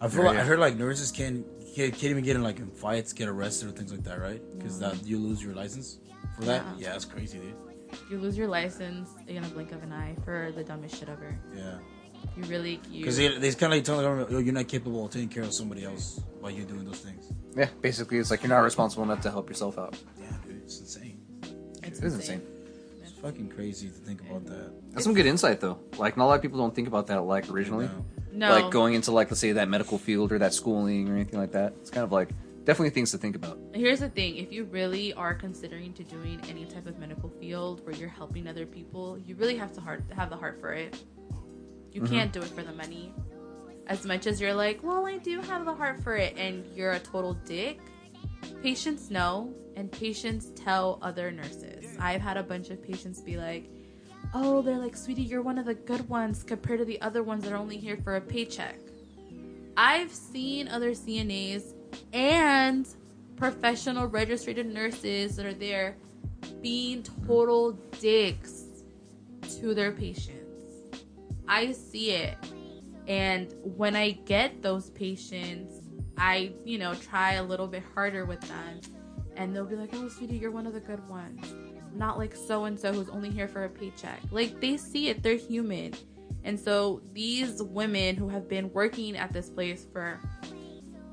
[0.00, 1.44] I feel Yeah, like I heard like nurses can
[1.74, 4.40] can't, can't even get in like in fights, get arrested or things like that, right?
[4.58, 4.90] Because No.
[4.90, 5.98] that you lose your license
[6.36, 6.64] for that.
[6.64, 6.86] Yeah.
[6.86, 7.54] Yeah, that's crazy, dude.
[8.10, 11.38] You lose your license in a blink of an eye for the dumbest shit ever.
[11.54, 11.78] Yeah,
[12.36, 13.00] You really you.
[13.02, 15.28] because they they kind of like telling the government, "Yo, you're not capable of taking
[15.28, 18.58] care of somebody else while you're doing those things." Yeah, basically, it's like you're not
[18.60, 19.96] responsible enough to help yourself out.
[20.18, 21.20] Yeah, dude, it's insane.
[21.82, 22.42] it's It is insane.
[23.02, 24.72] It's fucking crazy to think about that.
[24.92, 25.78] That's some good insight, though.
[25.98, 27.86] Like, not a lot of people don't think about that, like, originally.
[27.86, 28.04] No.
[28.36, 31.40] No, Like, going into, like, let's say that medical field or that schooling or anything
[31.40, 31.72] like that.
[31.80, 32.28] It's kind of like,
[32.64, 33.58] definitely things to think about.
[33.72, 37.86] Here's the thing: if you really are considering to doing any type of medical field
[37.86, 41.02] where you're helping other people, you really have to heart have the heart for it.
[41.92, 42.12] You mm-hmm.
[42.14, 43.14] can't do it for the money.
[43.86, 46.92] As much as you're like, well, I do have the heart for it, and you're
[46.92, 47.78] a total dick.
[48.62, 51.96] Patients know, and patients tell other nurses.
[52.00, 53.70] I've had a bunch of patients be like,
[54.34, 57.44] "Oh, they're like, sweetie, you're one of the good ones compared to the other ones
[57.44, 58.78] that are only here for a paycheck."
[59.76, 61.74] I've seen other CNAs
[62.12, 62.88] and
[63.36, 65.96] professional registered nurses that are there
[66.62, 68.64] being total dicks
[69.60, 70.72] to their patients.
[71.46, 72.36] I see it.
[73.06, 75.80] And when I get those patients,
[76.18, 78.80] I, you know, try a little bit harder with them.
[79.36, 81.54] And they'll be like, oh, sweetie, you're one of the good ones.
[81.96, 84.20] Not like so and so who's only here for a paycheck.
[84.30, 85.94] Like, they see it, they're human.
[86.44, 90.20] And so these women who have been working at this place for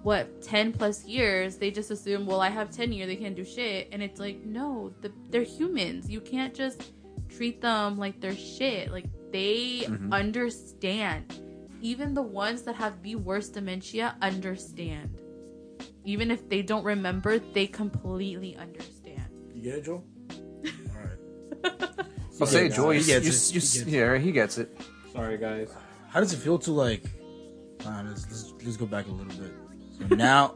[0.03, 3.89] what 10 plus years they just assume well i have tenure they can't do shit.
[3.91, 6.09] And it's like no the, they're humans.
[6.09, 6.91] You can't just
[7.29, 8.91] treat them like they're shit.
[8.91, 10.13] Like they mm-hmm.
[10.13, 11.33] understand.
[11.81, 15.19] Even the ones that have the worst dementia understand.
[16.05, 19.29] Even if they don't remember they completely understand.
[19.55, 20.03] You get it, Joe?
[20.65, 21.99] All right.
[22.39, 22.73] I'll say, it.
[22.73, 23.53] Joy, He gets you, it.
[23.55, 24.77] you, He gets yeah, he gets it.
[25.11, 25.73] Sorry, guys.
[26.09, 27.03] How does it feel to like?
[27.85, 29.53] Nah, let's, let's let's go back a little bit.
[29.99, 30.55] So now,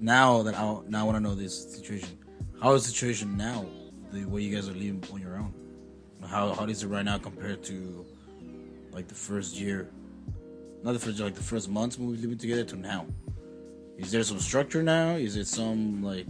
[0.00, 2.18] now that I now I want to know this situation.
[2.62, 3.66] How is the situation now?
[4.12, 5.52] The way you guys are living on your own.
[6.26, 8.04] How how is it right now compared to
[8.92, 9.90] like the first year?
[10.82, 13.06] Not the first year, like the first months when we were living together to now.
[13.98, 15.16] Is there some structure now?
[15.16, 16.26] Is it some like?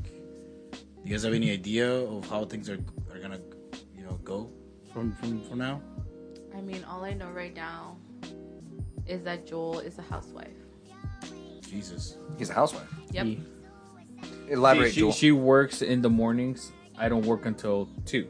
[1.07, 2.79] Do you guys have any idea of how things are
[3.13, 3.39] are gonna,
[3.97, 4.51] you know, go
[4.93, 5.81] from from from now?
[6.57, 7.97] i mean all i know right now
[9.07, 10.57] is that joel is a housewife
[11.69, 12.17] Jesus.
[12.39, 12.89] He's a housewife.
[13.13, 13.41] yep He-
[14.49, 15.13] Elaborate, she, she, Joel.
[15.13, 16.73] she works in the mornings.
[16.97, 18.27] I don't work until two.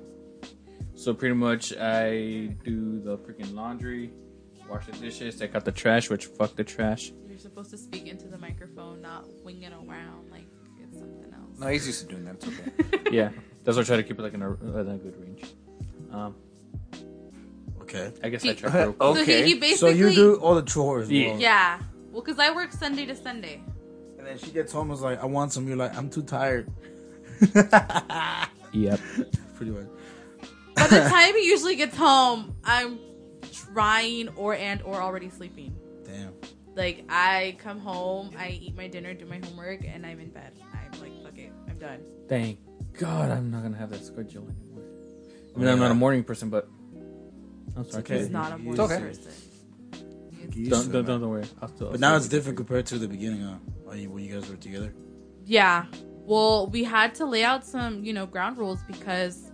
[0.95, 4.11] So pretty much, I do the freaking laundry,
[4.69, 7.13] wash the dishes, take out the trash, which fuck the trash.
[7.29, 10.26] you're supposed to speak into the microphone not wing it around
[11.59, 12.35] no, he's used to doing that.
[12.37, 13.11] It's okay.
[13.17, 13.31] yeah,
[13.65, 15.45] that's why I try to keep it like in a, in a good range.
[16.13, 16.35] Um,
[17.83, 18.13] Okay.
[18.23, 18.95] I guess He- I try to.
[18.99, 19.45] So he, Okay.
[19.61, 21.09] he So you do all the chores.
[21.11, 21.31] Yeah.
[21.31, 21.41] well.
[21.41, 21.79] Yeah.
[22.11, 23.63] Well, because I work Sunday to Sunday.
[24.19, 25.69] And then she gets home and is like, I want some.
[25.69, 26.69] You're like, I'm too tired.
[28.73, 29.01] Yep.
[29.55, 29.87] Pretty much.
[30.75, 32.99] By the time he usually gets home, I'm
[33.53, 35.75] trying or and or already sleeping.
[36.05, 36.35] Damn.
[36.75, 40.53] Like I come home, I eat my dinner, do my homework, and I'm in bed.
[41.77, 42.01] I'm done.
[42.29, 42.59] Thank
[42.99, 44.85] God I'm not gonna have that schedule anymore.
[45.55, 46.69] I mean, I'm not a morning person, but
[47.77, 48.03] I'm sorry.
[48.03, 48.19] okay.
[48.19, 48.99] He's not a It's morning okay.
[49.01, 49.33] person.
[50.55, 51.45] You Don't, don't, don't, worry.
[51.61, 53.57] I'll still, But now it's different compared to the beginning, huh?
[53.85, 54.95] When you, when you guys were together.
[55.45, 55.87] Yeah.
[56.25, 59.46] Well, we had to lay out some, you know, ground rules because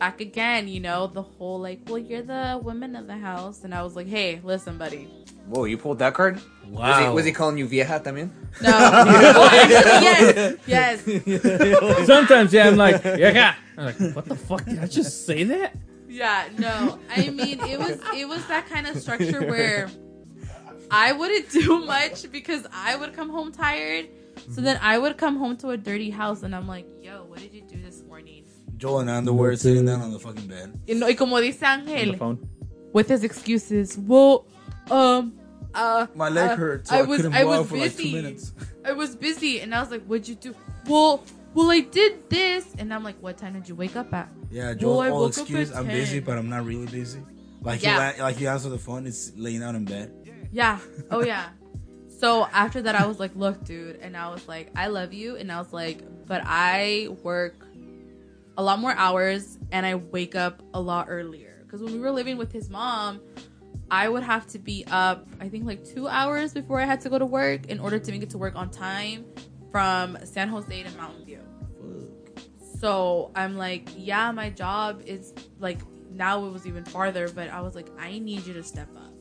[0.00, 3.72] back again, you know, the whole like, well, you're the woman of the house, and
[3.72, 5.08] I was like, hey, listen, buddy.
[5.46, 6.40] Whoa, you pulled that card?
[6.66, 8.30] Was he, was he calling you vieja también?
[8.62, 8.70] No.
[8.70, 12.06] well, actually, yes, yes.
[12.06, 14.64] Sometimes, yeah, I'm like, yeah, I'm like, what the fuck?
[14.64, 15.76] Did I just say that?
[16.08, 16.98] Yeah, no.
[17.08, 19.88] I mean, it was it was that kind of structure where
[20.90, 24.08] I wouldn't do much because I would come home tired.
[24.54, 27.38] So then I would come home to a dirty house and I'm like, "Yo, what
[27.40, 27.89] did you do this morning?"
[28.80, 30.72] Joel in underwear sitting down on the fucking bed.
[30.88, 32.38] Y, no, y como dice On the Angel,
[32.92, 33.98] with his excuses.
[33.98, 34.46] Well,
[34.90, 35.34] um,
[35.74, 37.92] uh, My leg uh, hurt, so I I, was- couldn't I was out for like
[37.92, 38.12] two busy.
[38.14, 38.52] minutes.
[38.84, 40.54] I was busy, and I was like, "What'd you do?"
[40.88, 41.22] Well,
[41.54, 44.72] well, I did this, and I'm like, "What time did you wake up at?" Yeah,
[44.74, 45.70] Joel, Well, all woke excuse.
[45.72, 47.20] I'm busy, but I'm not really busy.
[47.62, 48.12] Like Yeah.
[48.14, 49.06] he, like he answered the phone.
[49.06, 50.10] It's laying out in bed.
[50.50, 50.78] Yeah.
[51.10, 51.50] Oh yeah.
[52.18, 55.36] So after that, I was like, "Look, dude," and I was like, "I love you,"
[55.36, 57.66] and I was like, "But I work
[58.60, 62.10] a lot more hours, and I wake up a lot earlier." Because when we were
[62.10, 63.20] living with his mom,
[63.90, 67.08] I would have to be up, I think, like two hours before I had to
[67.10, 69.24] go to work in order to make it to work on time
[69.72, 71.40] from San Jose to Mountain View.
[72.78, 75.80] So I'm like, yeah, my job is like
[76.12, 79.14] now it was even farther, but I was like, I need you to step up.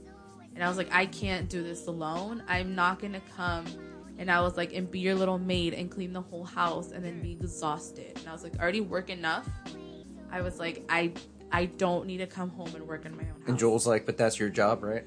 [0.56, 2.44] And I was like, I can't do this alone.
[2.48, 3.66] I'm not gonna come
[4.20, 7.04] and I was like, and be your little maid and clean the whole house and
[7.04, 8.12] then be exhausted.
[8.20, 9.48] And I was like, I already work enough.
[10.32, 11.14] I was like, I
[11.52, 13.48] I don't need to come home and work in my own house.
[13.48, 15.06] And Joel's like, but that's your job, right?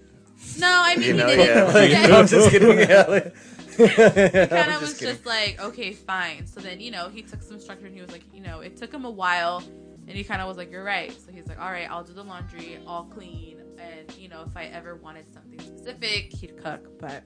[0.58, 1.56] No, I mean You know, he didn't.
[1.56, 1.72] yeah.
[1.72, 2.78] Like, yeah, I'm just kidding.
[2.78, 3.34] Yeah, like-
[3.76, 5.14] he kind of was kidding.
[5.14, 6.46] just like, okay, fine.
[6.46, 8.76] So then, you know, he took some structure and he was like, you know, it
[8.76, 9.62] took him a while.
[10.08, 11.12] And he kind of was like, you're right.
[11.12, 13.58] So he's like, all right, I'll do the laundry, I'll clean.
[13.78, 16.98] And, you know, if I ever wanted something specific, he'd cook.
[17.00, 17.22] But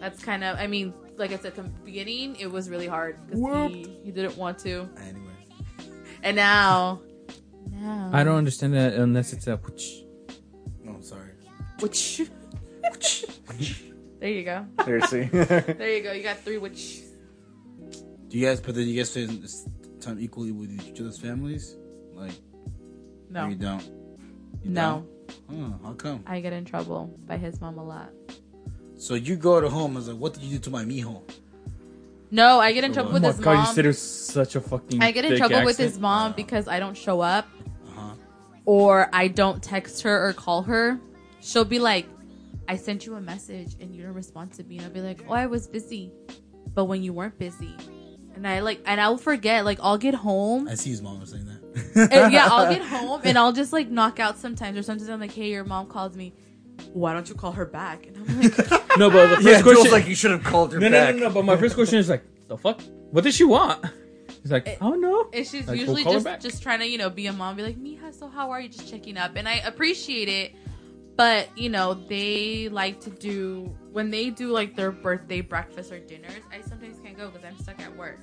[0.00, 3.18] that's kind of, I mean, like I said, from the beginning, it was really hard
[3.26, 4.88] because he, he didn't want to.
[5.00, 5.32] Anyway,
[6.22, 7.00] And now,
[7.70, 8.10] now.
[8.12, 9.56] I don't understand that unless it's a.
[9.56, 10.00] whoosh.
[10.82, 11.30] no, I'm sorry.
[11.80, 12.22] Which.
[14.20, 14.66] there you go.
[14.84, 15.24] Seriously.
[15.32, 16.12] There you go.
[16.12, 17.00] You got three which.
[18.28, 18.60] Do you guys?
[18.60, 19.68] But then you guys spend this
[20.00, 21.76] time equally with each other's families?
[22.14, 22.32] Like,
[23.30, 23.46] No.
[23.46, 23.82] or you don't?
[24.62, 25.06] You No.
[25.50, 25.72] don't?
[25.82, 26.22] Oh, how come?
[26.26, 28.10] I get in trouble by his mom a lot.
[29.02, 31.22] So you go to home and it's like, what did you do to my mijo?
[32.30, 33.74] No, I get in trouble Oh with my his god, you mom.
[33.74, 35.02] said such a fucking.
[35.02, 37.48] I get in thick trouble with his mom because I don't show up
[37.88, 38.14] Uh-huh.
[38.64, 41.00] or I don't text her or call her.
[41.40, 42.06] She'll be like,
[42.68, 44.76] I sent you a message and you didn't respond to me.
[44.76, 46.12] And I'll be like, oh, I was busy.
[46.72, 47.74] But when you weren't busy.
[48.36, 50.68] And I like, and I'll forget, like, I'll get home.
[50.68, 52.08] I see his mom was saying that.
[52.12, 54.78] and yeah, I'll get home and I'll just like knock out sometimes.
[54.78, 56.34] Or sometimes I'm like, hey, your mom called me.
[56.92, 58.06] Why don't you call her back?
[58.06, 59.84] And I'm like, No, but the first yeah, question.
[59.84, 61.14] Joel's like, you should have called her no, no, back.
[61.14, 61.30] no, no.
[61.30, 62.80] But my first question is like, the fuck?
[63.10, 63.84] What does she want?
[64.42, 65.30] He's like, oh no.
[65.32, 67.62] And she's Like, usually we'll just just trying to you know be a mom, be
[67.62, 68.68] like, Mija, so how are you?
[68.68, 70.52] Just checking up, and I appreciate it.
[71.16, 76.00] But you know they like to do when they do like their birthday breakfast or
[76.00, 76.42] dinners.
[76.50, 78.18] I sometimes can't go because I'm stuck at work.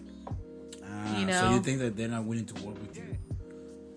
[0.83, 3.15] Ah, You So you think that they're not willing to work with you?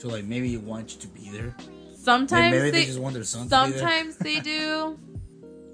[0.00, 1.56] To like maybe want you to be there?
[2.02, 3.78] Sometimes they, they, just want their son to be there?
[3.78, 4.98] sometimes they do.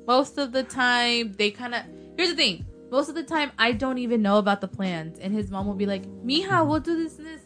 [0.07, 1.83] Most of the time they kind of.
[2.17, 2.67] Here's the thing.
[2.91, 5.75] Most of the time I don't even know about the plans, and his mom will
[5.75, 6.69] be like, Mija, hmm.
[6.69, 7.41] we'll do this and this,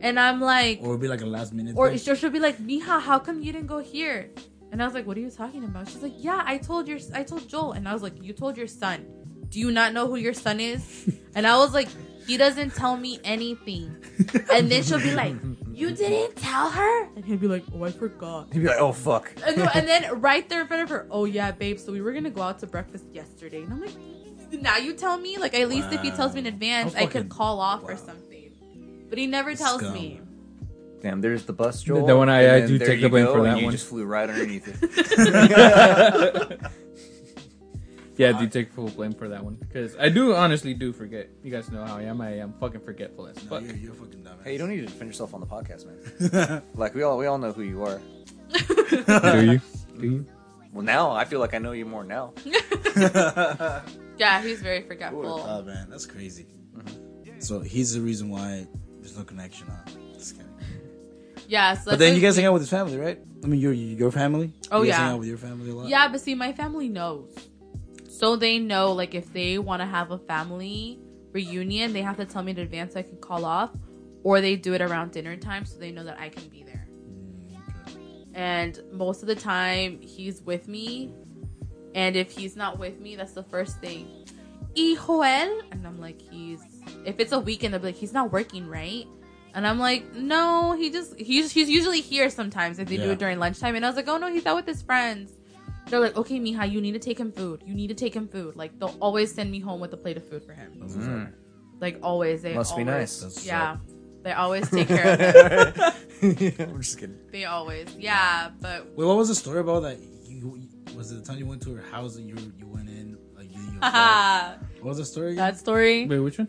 [0.00, 1.98] and I'm like, Or it'll be like a last minute Or thing?
[1.98, 4.30] she'll, she'll be like, Mija, how come you didn't go here?
[4.72, 5.88] And I was like, what are you talking about?
[5.88, 7.72] She's like, yeah, I told your, I told Joel.
[7.72, 9.04] And I was like, you told your son.
[9.48, 11.12] Do you not know who your son is?
[11.34, 11.88] And I was like,
[12.26, 13.96] he doesn't tell me anything.
[14.52, 15.34] And then she'll be like,
[15.72, 17.04] you didn't tell her?
[17.16, 18.52] And he'll be like, oh, I forgot.
[18.52, 19.32] He'd be like, oh fuck.
[19.38, 21.78] Uh, and, then- and then right there in front of her, oh yeah, babe.
[21.78, 23.62] So we were gonna go out to breakfast yesterday.
[23.62, 23.94] And I'm like,
[24.60, 25.38] now you tell me?
[25.38, 27.96] Like at least if he tells me in advance, How I could call off or
[27.96, 29.06] something.
[29.08, 29.92] But he never tells Scum.
[29.94, 30.20] me.
[31.00, 32.04] Damn, there's the bus, Joel.
[32.06, 33.72] the one I- I do take the blame go, for and that you one.
[33.72, 36.60] just flew right underneath it.
[38.20, 41.30] Yeah, I do take full blame for that one because I do honestly do forget.
[41.42, 42.20] You guys know how I am.
[42.20, 43.62] I am fucking forgetful as fuck.
[43.62, 44.38] you're, you're fucking dumb.
[44.44, 46.62] hey, you don't need to defend yourself on the podcast, man.
[46.74, 48.00] like we all we all know who you are.
[48.52, 49.60] do you?
[49.98, 50.26] Do you?
[50.72, 52.32] Well, now I feel like I know you more now.
[54.20, 55.46] Yeah, he's very forgetful.
[55.48, 56.46] Oh man, that's crazy.
[56.76, 57.40] Mm-hmm.
[57.40, 58.66] So he's the reason why
[58.98, 60.12] there's no connection on.
[60.12, 60.52] Just kidding.
[61.48, 63.18] Yeah, so But then you guys hang out with his family, right?
[63.42, 64.52] I mean, your your family.
[64.70, 65.04] Oh, you guys yeah.
[65.04, 65.88] hang out with your family a lot.
[65.88, 67.34] Yeah, but see, my family knows.
[68.20, 71.00] So they know, like, if they want to have a family
[71.32, 73.70] reunion, they have to tell me in advance so I can call off,
[74.22, 76.86] or they do it around dinner time so they know that I can be there.
[78.34, 81.14] And most of the time, he's with me.
[81.94, 84.06] And if he's not with me, that's the first thing.
[84.76, 85.62] Y Joel?
[85.72, 86.60] And I'm like, he's.
[87.06, 89.06] If it's a weekend, they'll be like, he's not working, right?
[89.54, 93.18] And I'm like, no, he just he's he's usually here sometimes if they do it
[93.18, 93.76] during lunchtime.
[93.76, 95.32] And I was like, oh no, he's out with his friends.
[95.90, 97.62] They're like, okay, Mija, you need to take him food.
[97.66, 98.56] You need to take him food.
[98.56, 100.78] Like they'll always send me home with a plate of food for him.
[100.80, 101.28] That's what's up.
[101.80, 103.20] Like always, they Must be always- nice.
[103.20, 103.80] That's Yeah, up.
[104.22, 105.76] they always take care of
[106.20, 106.54] him.
[106.70, 107.18] I'm just kidding.
[107.32, 108.50] They always, yeah.
[108.60, 109.98] But Wait, what was the story about that?
[109.98, 110.60] You
[110.96, 113.50] was it the time you went to her house and you you went in like
[113.52, 114.58] you and your dad?
[114.80, 115.32] What was the story?
[115.32, 115.36] Again?
[115.38, 116.06] that story.
[116.06, 116.48] Wait, which one?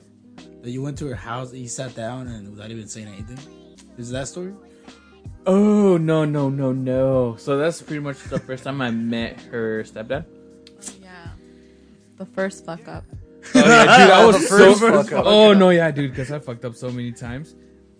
[0.61, 3.39] that you went to her house and you sat down and without even saying anything.
[3.97, 4.53] Is that story?
[5.47, 7.35] Oh no no no no!
[7.37, 10.25] So that's pretty much the first time I met her stepdad.
[11.01, 11.29] Yeah,
[12.17, 13.03] the first fuck up.
[13.55, 14.75] Oh yeah, dude, I was The so.
[14.75, 15.25] first fuck up.
[15.25, 17.55] Oh no, yeah, dude, because I fucked up so many times.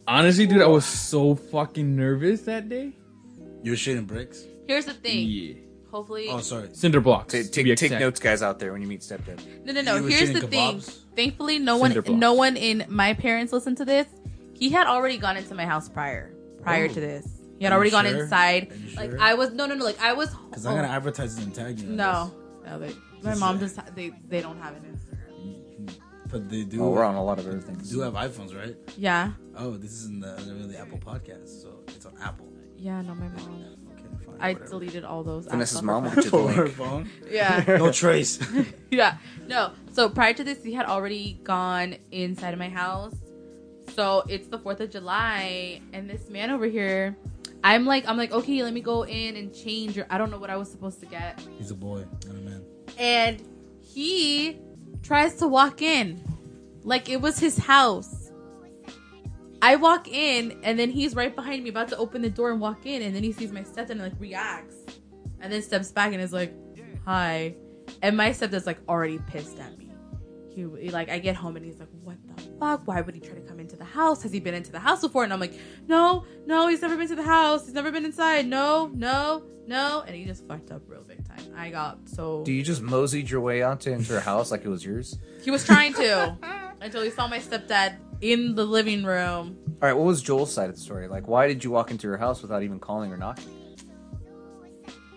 [0.07, 2.91] Honestly, dude, I was so fucking nervous that day.
[3.63, 4.43] You were shitting bricks.
[4.67, 5.27] Here's the thing.
[5.27, 5.53] Yeah,
[5.91, 6.69] Hopefully, Oh, sorry.
[6.73, 7.33] cinder blocks.
[7.33, 9.39] Take, to take, take notes, guys out there, when you meet stepdad.
[9.65, 9.95] no, no, no.
[9.97, 10.77] You Here's shitting the thing.
[10.79, 10.99] kebabs?
[11.15, 12.09] Thankfully, no one, blocks.
[12.09, 14.07] no one in my parents listened to this.
[14.53, 16.31] He had already gone into my house prior,
[16.61, 16.93] prior Oh.
[16.93, 17.27] to this.
[17.59, 18.23] He had Are you already gone sure?
[18.23, 18.71] inside.
[18.71, 19.19] Are you Like sure?
[19.21, 19.85] I was, no, no, no.
[19.85, 20.29] Like I was.
[20.49, 21.87] Because I'm gonna advertise it and tag you.
[21.89, 22.33] No,
[22.65, 22.79] no.
[22.79, 25.95] They, my mom just they they don't have an Instagram.
[26.29, 26.83] But they do.
[26.83, 27.89] Oh, we're on a lot of other things.
[27.91, 28.75] do have iPhones, right?
[28.97, 29.33] Yeah.
[29.57, 30.31] Oh, this is in the,
[30.71, 32.47] the Apple podcast, so it's on Apple.
[32.77, 33.75] Yeah, no, my mom.
[33.91, 34.35] Okay, fine.
[34.39, 34.69] I whatever.
[34.71, 35.45] deleted all those.
[35.45, 36.21] apps Vanessa's on mom will phone.
[36.23, 37.09] the For her phone.
[37.29, 37.63] Yeah.
[37.67, 38.39] No trace.
[38.91, 39.17] yeah.
[39.47, 39.73] No.
[39.91, 43.13] So prior to this, he had already gone inside of my house.
[43.95, 47.15] So it's the Fourth of July, and this man over here,
[47.63, 49.97] I'm like, I'm like, okay, let me go in and change.
[49.97, 52.39] Or I don't know what I was supposed to get, He's a boy, not a
[52.39, 52.63] man.
[52.97, 53.41] and
[53.81, 54.57] he
[55.03, 56.23] tries to walk in,
[56.83, 58.31] like it was his house.
[59.61, 62.59] I walk in, and then he's right behind me, about to open the door and
[62.59, 64.75] walk in, and then he sees my stepdad and like reacts,
[65.39, 66.53] and then steps back and is like,
[67.05, 67.55] "Hi,"
[68.01, 69.90] and my stepdad's like already pissed at me.
[70.53, 72.85] He, he like I get home and he's like, "What the fuck?
[72.85, 74.21] Why would he try to come into the house?
[74.23, 75.53] Has he been into the house before?" And I'm like,
[75.87, 77.65] "No, no, he's never been to the house.
[77.65, 78.47] He's never been inside.
[78.47, 81.39] No, no, no." And he just fucked up real big time.
[81.55, 84.65] I got so Do you just moseyed your way out to enter a house like
[84.65, 85.17] it was yours?
[85.43, 86.37] he was trying to
[86.81, 89.57] until he saw my stepdad in the living room.
[89.81, 91.07] All right, what was Joel's side of the story?
[91.07, 93.45] Like, why did you walk into her house without even calling or knocking?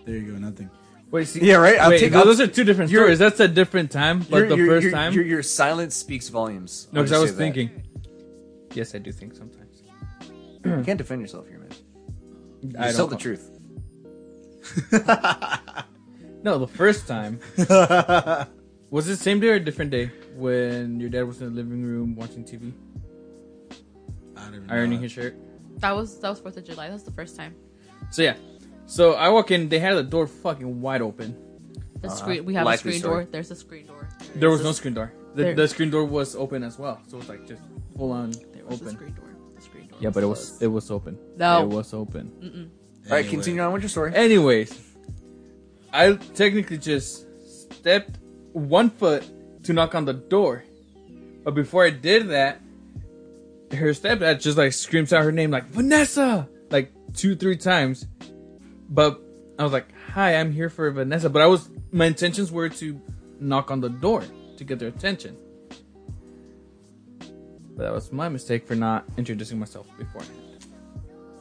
[0.06, 0.70] There you go, nothing.
[1.14, 3.20] Wait, see, Yeah, right, I'll Wait, take- no, I'll- those are two different You're- stories.
[3.20, 5.12] That's a different time, but Your- the your- first your- time.
[5.12, 6.88] your, your silence speaks volumes.
[6.90, 7.42] no, because I was say that.
[7.42, 7.70] thinking.
[8.74, 9.82] Yes, I do think sometimes.
[10.64, 11.68] You can't defend yourself here, man.
[12.76, 13.50] I Just tell don't the truth.
[16.42, 17.38] No, the first time
[18.90, 21.54] was it the same day or a different day when your dad was in the
[21.62, 22.72] living room watching TV,
[24.36, 25.02] I don't even ironing know.
[25.04, 25.36] His shirt.
[25.78, 26.90] That was that was Fourth of July.
[26.90, 27.54] That's the first time.
[28.10, 28.34] So yeah,
[28.86, 29.68] so I walk in.
[29.68, 31.36] They had the door fucking wide open.
[32.00, 32.44] The screen.
[32.44, 33.24] We have a Likely screen story.
[33.24, 33.30] door.
[33.32, 34.08] There's a screen door.
[34.34, 35.12] There was no screen door.
[35.34, 37.62] The, there- the screen door was open as well, so it was like just
[37.96, 38.94] full on There was a open.
[38.96, 39.24] screen door.
[39.56, 39.98] The screen door.
[40.00, 41.18] Yeah, but it was it was open.
[41.36, 41.62] No.
[41.62, 42.70] it was open.
[43.06, 44.14] All right, continue on with your story.
[44.14, 44.78] Anyways,
[45.92, 47.26] I technically just
[47.72, 48.18] stepped
[48.52, 49.24] one foot
[49.64, 50.62] to knock on the door,
[51.42, 52.60] but before I did that,
[53.72, 58.06] her stepdad just like screams out her name like Vanessa, like two three times.
[58.94, 59.20] But
[59.58, 63.00] I was like, "Hi, I'm here for Vanessa." But I was my intentions were to
[63.40, 64.22] knock on the door
[64.56, 65.36] to get their attention.
[67.76, 70.38] But that was my mistake for not introducing myself beforehand.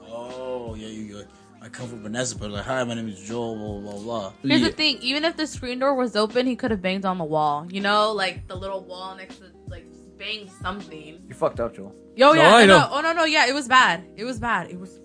[0.09, 1.23] Oh, yeah, you go.
[1.61, 4.33] I come from Vanessa, but like, hi, my name is Joel, blah, blah, blah.
[4.41, 4.67] Here's Yeah.
[4.69, 7.23] the thing: even if the screen door was open, he could have banged on the
[7.23, 7.67] wall.
[7.69, 11.21] You know, like the little wall next to, like, just banged something.
[11.29, 11.95] You fucked up, Joel.
[12.15, 12.79] Yo, No, yeah, I no, know.
[12.79, 14.03] no, oh no, no, yeah, it was bad.
[14.17, 14.71] It was bad.
[14.71, 14.99] It was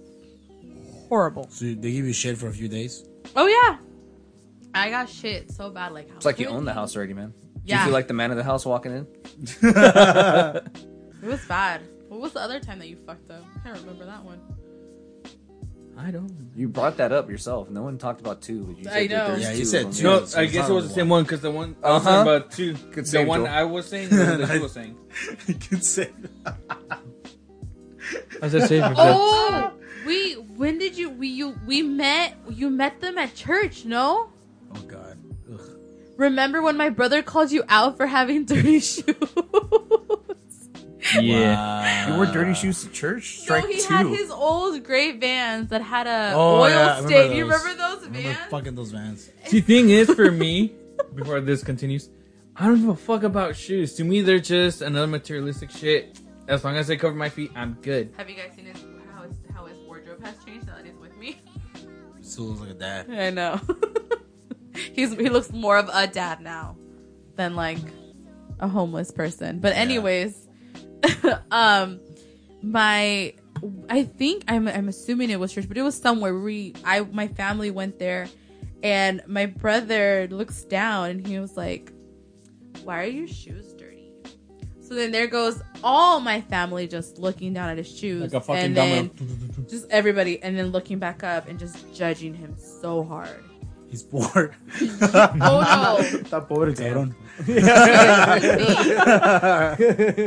[1.08, 1.48] horrible.
[1.50, 3.04] So they give you shit for a few days?
[3.36, 3.78] Oh yeah,
[4.74, 5.92] I got shit so bad.
[5.92, 7.30] Like, It's like you own the house already, man.
[7.54, 7.78] Do Yeah.
[7.80, 9.06] you feel like the man of the house walking in?
[11.20, 11.80] It was bad.
[12.08, 13.42] What was the other time that you fucked up?
[13.56, 14.40] I can't remember that one.
[15.98, 16.30] I don't.
[16.54, 17.68] You brought that up yourself.
[17.70, 18.62] No one talked about two.
[18.62, 19.34] But you said I know.
[19.34, 20.04] Yeah, you two said two.
[20.04, 20.94] No, so I guess it was the one.
[20.94, 22.24] same one because the one I was Uh-huh.
[22.24, 22.74] talking about two.
[22.92, 23.48] Good the save, one Joel.
[23.48, 24.96] I was saying, the one that you was saying.
[25.48, 26.08] you can say
[28.40, 29.72] I said save Oh,
[30.08, 30.34] we.
[30.34, 31.10] When did you?
[31.10, 32.34] We you we met.
[32.50, 34.30] You met them at church, no?
[34.74, 35.16] Oh, God.
[35.52, 35.60] Ugh.
[36.16, 39.04] Remember when my brother called you out for having dirty shoes?
[41.14, 42.08] Yeah.
[42.10, 43.38] You wore dirty shoes to church?
[43.38, 43.94] So Strike he two.
[43.94, 47.36] had his old gray vans that had a Oh, oil yeah, I remember stain.
[47.36, 48.50] You remember those I remember vans?
[48.50, 49.30] fucking those vans.
[49.46, 50.74] See, thing is for me,
[51.14, 52.10] before this continues,
[52.56, 53.94] I don't give a fuck about shoes.
[53.94, 56.18] To me, they're just another materialistic shit.
[56.48, 58.12] As long as they cover my feet, I'm good.
[58.16, 58.82] Have you guys seen his
[62.38, 63.10] Looks like a dad.
[63.10, 63.60] I know.
[64.92, 66.76] He's he looks more of a dad now
[67.36, 67.78] than like
[68.60, 69.58] a homeless person.
[69.60, 70.48] But anyways,
[71.50, 72.00] um
[72.62, 73.34] my
[73.88, 77.28] I think I'm I'm assuming it was church, but it was somewhere we I my
[77.28, 78.28] family went there
[78.82, 81.92] and my brother looks down and he was like,
[82.84, 83.74] Why are your shoes?
[84.88, 88.32] So then there goes all my family just looking down at his shoes.
[88.32, 89.68] Like a fucking and then domino.
[89.68, 93.44] just everybody and then looking back up and just judging him so hard.
[93.90, 94.56] He's poor.
[94.80, 95.98] Oh no.
[96.00, 97.14] Está pobre, cabrón.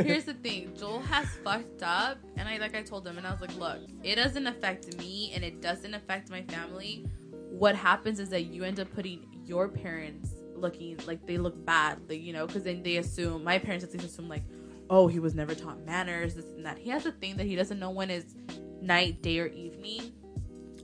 [0.04, 0.72] Here's the thing.
[0.78, 3.80] Joel has fucked up and I like I told him and I was like, look,
[4.04, 7.04] it doesn't affect me and it doesn't affect my family.
[7.50, 10.30] What happens is that you end up putting your parents
[10.62, 13.92] looking like they look bad, like, you know, because then they assume my parents at
[13.92, 14.42] least assume like,
[14.88, 16.78] oh, he was never taught manners, this and that.
[16.78, 18.34] He has a thing that he doesn't know when is
[18.80, 20.12] night, day, or evening.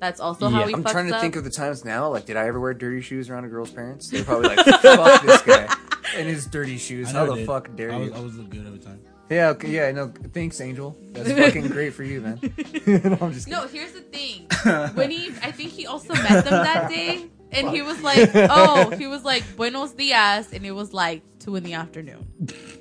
[0.01, 0.67] That's also how Yeah.
[0.69, 1.21] he I'm fucks trying to up.
[1.21, 2.09] think of the times now.
[2.09, 4.09] Like, did I ever wear dirty shoes around a girl's parents?
[4.11, 5.75] They're probably like, "Fuck this guy
[6.17, 7.11] and his dirty shoes.
[7.11, 7.47] How the did.
[7.47, 9.01] fuck dare I you?" was, I was look good every time.
[9.29, 10.97] Yeah, okay, yeah, no, thanks, Angel.
[11.13, 12.41] That's fucking great for you, man.
[12.87, 14.47] no, I'm just No, here's the thing.
[14.95, 18.91] When he, I think he also met them that day, and he was like, "Oh,
[18.99, 22.27] he was like Buenos dias," and it was like two in the afternoon.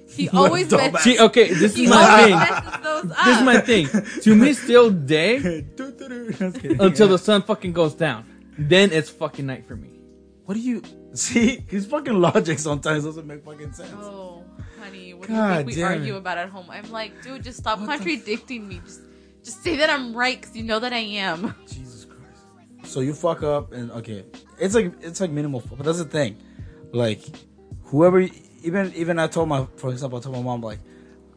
[0.10, 0.94] He always dumbass.
[0.94, 2.84] messes, See, okay, this he is my thing.
[2.84, 3.26] those up.
[3.26, 4.22] This is my thing.
[4.22, 6.82] To me, still day kidding.
[6.82, 8.26] until the sun fucking goes down.
[8.58, 9.90] Then it's fucking night for me.
[10.46, 10.82] What do you
[11.14, 11.64] see?
[11.68, 13.92] His fucking logic sometimes doesn't make fucking sense.
[13.96, 14.44] Oh,
[14.82, 16.18] honey, what God do you think we argue it.
[16.18, 16.66] about at home?
[16.70, 18.82] I'm like, dude, just stop What the contradicting me.
[18.84, 19.02] Just,
[19.44, 21.54] just say that I'm right because you know that I am.
[21.68, 21.87] Jesus Christ.
[22.88, 24.26] So you fuck up and okay,
[24.60, 26.38] it's like it's like minimal, but that's the thing.
[26.94, 27.22] Like
[27.84, 28.22] whoever,
[28.64, 30.80] even even I told my, for example, I told my mom like,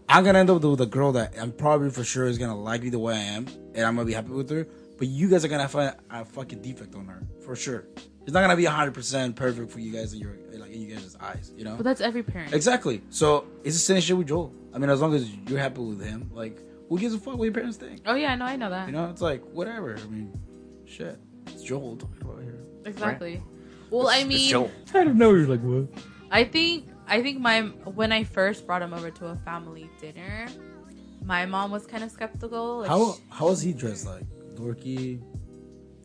[0.09, 2.82] I'm gonna end up with a girl that I'm probably for sure is gonna like
[2.82, 4.66] me the way I am, and I'm gonna be happy with her.
[4.96, 7.84] But you guys are gonna find a fucking defect on her for sure.
[8.22, 10.94] It's not gonna be 100 percent perfect for you guys in your like in you
[10.94, 11.76] guys' eyes, you know.
[11.76, 12.55] But that's every parent.
[12.55, 13.03] Exactly.
[13.11, 14.55] So it's the same shit with Joel.
[14.72, 17.44] I mean, as long as you're happy with him, like, who gives a fuck what
[17.44, 18.03] your parents think?
[18.07, 18.86] Oh yeah, no, I know that.
[18.86, 19.96] You know, it's like whatever.
[19.96, 20.38] I mean,
[20.84, 21.18] shit.
[21.49, 22.59] It's Joel talking about here.
[22.84, 23.43] exactly.
[23.91, 24.70] Well, I It's mean, Joel.
[24.95, 25.34] I don't know.
[25.34, 25.88] You're like, what?
[26.30, 30.47] I think I think my when I first brought him over to a family dinner,
[31.24, 32.78] my mom was kind of skeptical.
[32.80, 34.24] Like, How sh- how was he dressed like?
[34.55, 35.20] Dorky,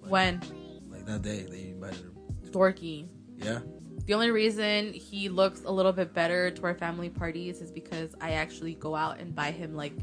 [0.08, 0.42] when
[0.90, 2.16] like that day they invited him.
[2.52, 3.08] dorky.
[3.38, 3.60] Yeah.
[4.06, 8.16] The only reason he looks a little bit better to our family parties is because
[8.22, 9.94] I actually go out and buy him like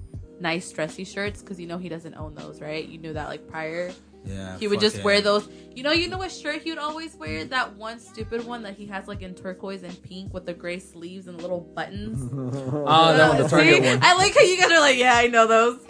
[0.41, 2.85] nice dressy shirts because you know he doesn't own those, right?
[2.87, 3.93] You knew that like prior.
[4.25, 4.57] Yeah.
[4.59, 5.03] He would just yeah.
[5.05, 5.49] wear those.
[5.75, 7.45] You know, you know what shirt he would always wear?
[7.45, 10.79] That one stupid one that he has like in turquoise and pink with the gray
[10.79, 12.31] sleeves and little buttons.
[12.33, 13.89] Oh, that one, the Uh, Target see?
[13.89, 13.99] one.
[14.03, 15.81] I like how you guys are like, yeah, I know those.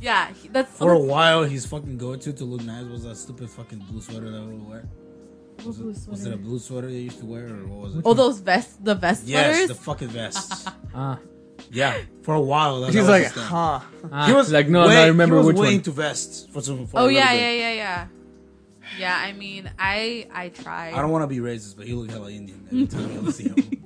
[0.00, 3.50] Yeah, he- that's For a while, He's fucking go-to to look nice was that stupid
[3.50, 4.88] fucking blue sweater that he would wear.
[5.64, 8.02] Was it, was it a blue sweater they used to wear, or what was it?
[8.04, 9.68] Oh, those vests, the vest yes, sweaters.
[9.68, 10.66] the fucking vests.
[10.94, 11.18] Ah,
[11.72, 12.82] yeah, for a while.
[12.82, 13.80] That, He's that was like, huh.
[14.12, 14.26] ah.
[14.26, 15.74] He was like, no, way, no, I remember he was which way one.
[15.74, 16.86] into vests for some.
[16.86, 17.40] For a oh yeah, bit.
[17.40, 18.06] yeah, yeah, yeah.
[18.98, 20.92] Yeah, I mean, I I tried.
[20.94, 23.48] I don't want to be racist, but he looked hella Indian every time I see
[23.48, 23.56] him.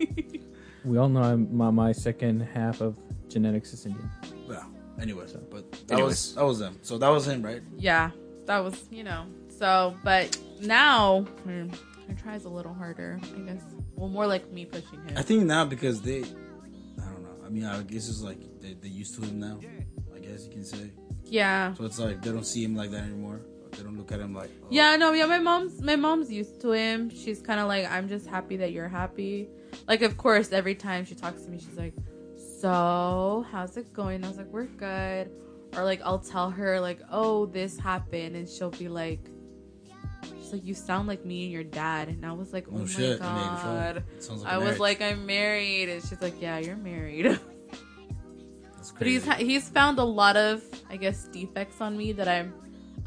[0.87, 2.97] We all know I'm, my, my second half of
[3.29, 4.09] genetics is Indian.
[4.49, 4.63] Yeah.
[5.01, 6.09] anyway, so, but that Anyways.
[6.09, 6.79] was that was them.
[6.83, 7.61] So that was him, right?
[7.77, 8.11] yeah,
[8.47, 9.27] that was you know.
[9.49, 11.71] So, but now hmm,
[12.09, 13.63] I tries a little harder, I guess.
[13.97, 15.15] Well, more like me pushing him.
[15.17, 16.25] I think now because they,
[17.47, 17.69] I don't know.
[17.69, 19.61] I mean, I guess it's like they they used to him now.
[20.15, 20.91] I guess you can say.
[21.25, 21.75] yeah.
[21.75, 23.41] So it's like they don't see him like that anymore.
[23.73, 24.51] They don't look at him like.
[24.63, 27.11] oh, Yeah, no, yeah, my mom's my mom's used to him.
[27.11, 29.49] She's kind of like, I'm just happy that you're happy.
[29.87, 31.95] Like, of course, every time she talks to me, she's like,
[32.61, 35.31] "So, how's it going?" I was like, "We're good."
[35.77, 39.29] Or like, I'll tell her like, "Oh, this happened," and she'll be like,
[40.47, 42.79] "She's like, you sound like me and your dad," and I was like, "Oh, Oh,
[42.81, 43.19] my shit!
[43.21, 46.77] god." It sounds like I a was like, "I'm married," and she's like, "Yeah, you're
[46.77, 47.27] married."
[48.77, 52.55] That's but he's he's found a lot of, I guess, defects on me that I'm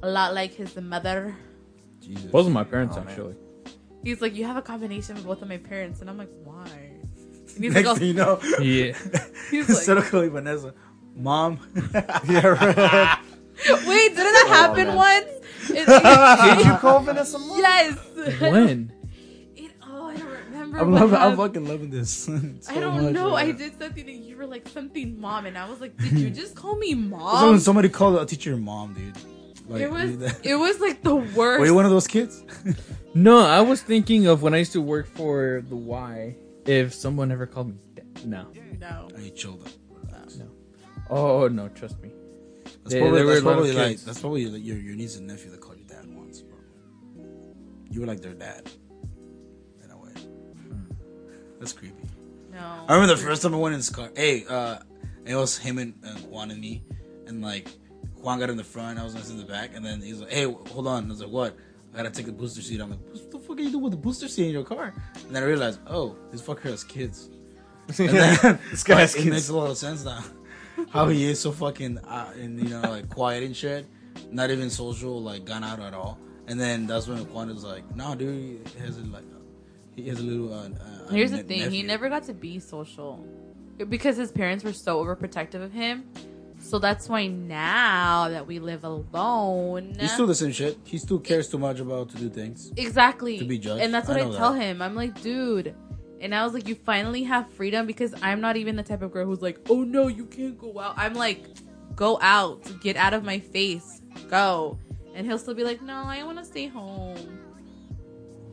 [0.03, 1.35] a lot like his mother.
[2.01, 2.25] Jesus.
[2.31, 3.09] Both of my parents, Oh, man.
[3.09, 3.35] actually.
[4.03, 6.67] He's like, you have a combination of both of my parents, and I'm like, why?
[7.55, 7.95] And he's Next like, oh.
[7.95, 8.93] thing you know, Yeah.
[9.51, 10.73] He's instead like- of calling Vanessa,
[11.15, 11.59] mom.
[12.27, 13.17] Yeah, right.
[13.67, 14.95] wait, didn't that oh, happen man.
[14.95, 15.29] once?
[15.69, 17.57] It- Did you call Vanessa Mom?
[17.59, 17.97] yes.
[18.41, 18.91] when?
[19.55, 20.79] It, oh, I don't remember.
[20.79, 21.17] I'm what loving.
[21.17, 22.11] I'm fucking loving this.
[22.25, 22.33] so
[22.69, 23.31] I don't much, know.
[23.35, 23.45] man.
[23.47, 26.29] I did something, and you were like something mom, and I was like, did you
[26.41, 27.59] just call me It's when mom?
[27.59, 29.15] somebody called a teacher mom, dude.
[29.67, 31.59] Like, It was it was like the worst.
[31.59, 32.43] Were you one of those kids?
[33.13, 36.35] No, I was thinking of when I used to work for the Y.
[36.65, 38.25] If someone ever called me, dad.
[38.25, 38.47] no.
[38.79, 39.07] no.
[39.17, 39.71] I chilled up.
[40.11, 40.39] Relax.
[41.09, 42.11] Oh no, trust me.
[42.89, 44.05] That's They- probably, they that's a lot of probably like kids.
[44.05, 46.57] that's probably like your your niece and nephew that called you dad once, bro.
[47.91, 48.69] You were like their dad.
[49.83, 50.11] In a way.
[51.59, 52.03] That's creepy.
[52.51, 52.85] No.
[52.87, 54.09] I remember the first time I went in his car.
[54.15, 54.79] Hey, uh,
[55.25, 56.83] it was him and, and Juan and me,
[57.27, 57.67] and like
[58.15, 60.43] Juan got in the front, I was in the back, and then he's like, "Hey,
[60.43, 61.55] hold on." I was like, "What?"
[61.93, 62.79] I gotta take the booster seat.
[62.81, 64.93] I'm like, "What the fuck are you doing with the booster seat in your car?"
[65.25, 67.29] And then I realized, oh, this fucker has kids.
[67.99, 69.33] And then This guy has like, it kids.
[69.35, 70.23] makes a lot of sense now.
[70.91, 73.85] How he is so fucking uh, and you know like quiet and shit,
[74.31, 76.17] not even social, like gone out at all.
[76.47, 79.23] And then that's when Juan was like, "No, dude, he has a like."
[79.95, 80.53] He has a little.
[80.53, 83.23] Uh, uh, Here's the thing: he never got to be social
[83.89, 86.05] because his parents were so overprotective of him.
[86.61, 90.77] So that's why now that we live alone, He's still the same shit.
[90.83, 92.71] He still cares too much about to do things.
[92.75, 93.81] exactly to be judged.
[93.83, 94.61] and that's what I I, tell that.
[94.61, 94.81] him.
[94.81, 95.75] I'm like, dude.
[96.21, 99.11] And I was like, you finally have freedom because I'm not even the type of
[99.11, 100.95] girl who's like, oh no, you can't go out.
[100.97, 101.45] I'm like,
[101.95, 104.77] go out, get out of my face, go.
[105.15, 107.39] And he'll still be like, no, I want to stay home.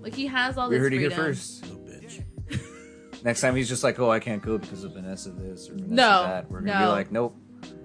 [0.00, 1.26] Like he has all We this heard it here freedom.
[1.26, 1.62] first.
[1.66, 3.22] Little bitch.
[3.24, 5.88] Next time he's just like, oh, I can't go because of Vanessa this or Vanessa
[5.94, 6.50] No, that.
[6.50, 6.86] We're gonna no.
[6.86, 7.36] be like, nope.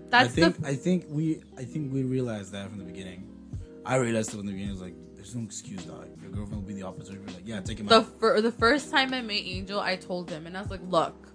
[0.10, 3.28] That's I think the I think we I think we realized that from the beginning.
[3.86, 4.70] I realized it from the beginning.
[4.70, 6.08] I was like, "There's no excuse, dog.
[6.20, 7.20] Your girlfriend will be the opposite.
[7.20, 9.96] We're like, yeah, take him the out." fir- the first time I met Angel, I
[9.96, 11.32] told him, and I was like, "Look,"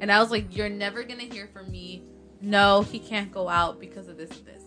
[0.00, 2.02] And I was like, "You're never gonna hear from me.
[2.42, 4.62] No, he can't go out because of this and this."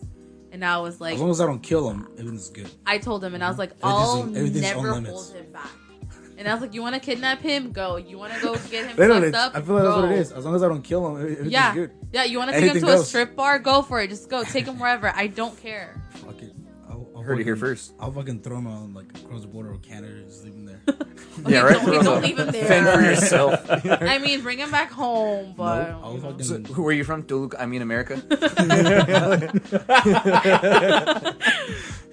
[0.50, 2.70] And I was like, As long as I don't kill him, everything's good.
[2.84, 3.60] I told him, and I was mm-hmm.
[3.60, 5.70] like, Everything's "I'll on- everything's on never hold him back."
[6.38, 7.72] And I was like, "You want to kidnap him?
[7.72, 7.96] Go.
[7.96, 9.54] You want to go get him fucked up?
[9.54, 10.32] I feel like that's what it is.
[10.32, 11.90] As long as I don't kill him, everything's Yeah, good.
[12.12, 12.24] yeah.
[12.24, 13.58] You want to take him to a strip bar?
[13.58, 14.08] Go for it.
[14.08, 14.44] Just go.
[14.44, 15.12] Take him wherever.
[15.14, 16.00] I don't care.
[17.18, 17.30] Fuck it.
[17.30, 17.92] I'll, I'll Heard it here first.
[18.00, 20.66] I'll fucking throw him on like across the border of Canada and just leave him
[20.66, 20.80] there.
[21.46, 21.74] Yeah, right.
[21.74, 22.64] Don't, Throw don't the- leave him there.
[22.64, 23.64] Fend for yourself.
[24.02, 26.42] I mean, bring him back home, but no, I'll fucking.
[26.42, 27.22] So, who are you from?
[27.22, 27.54] Duluth?
[27.56, 28.16] I mean, America.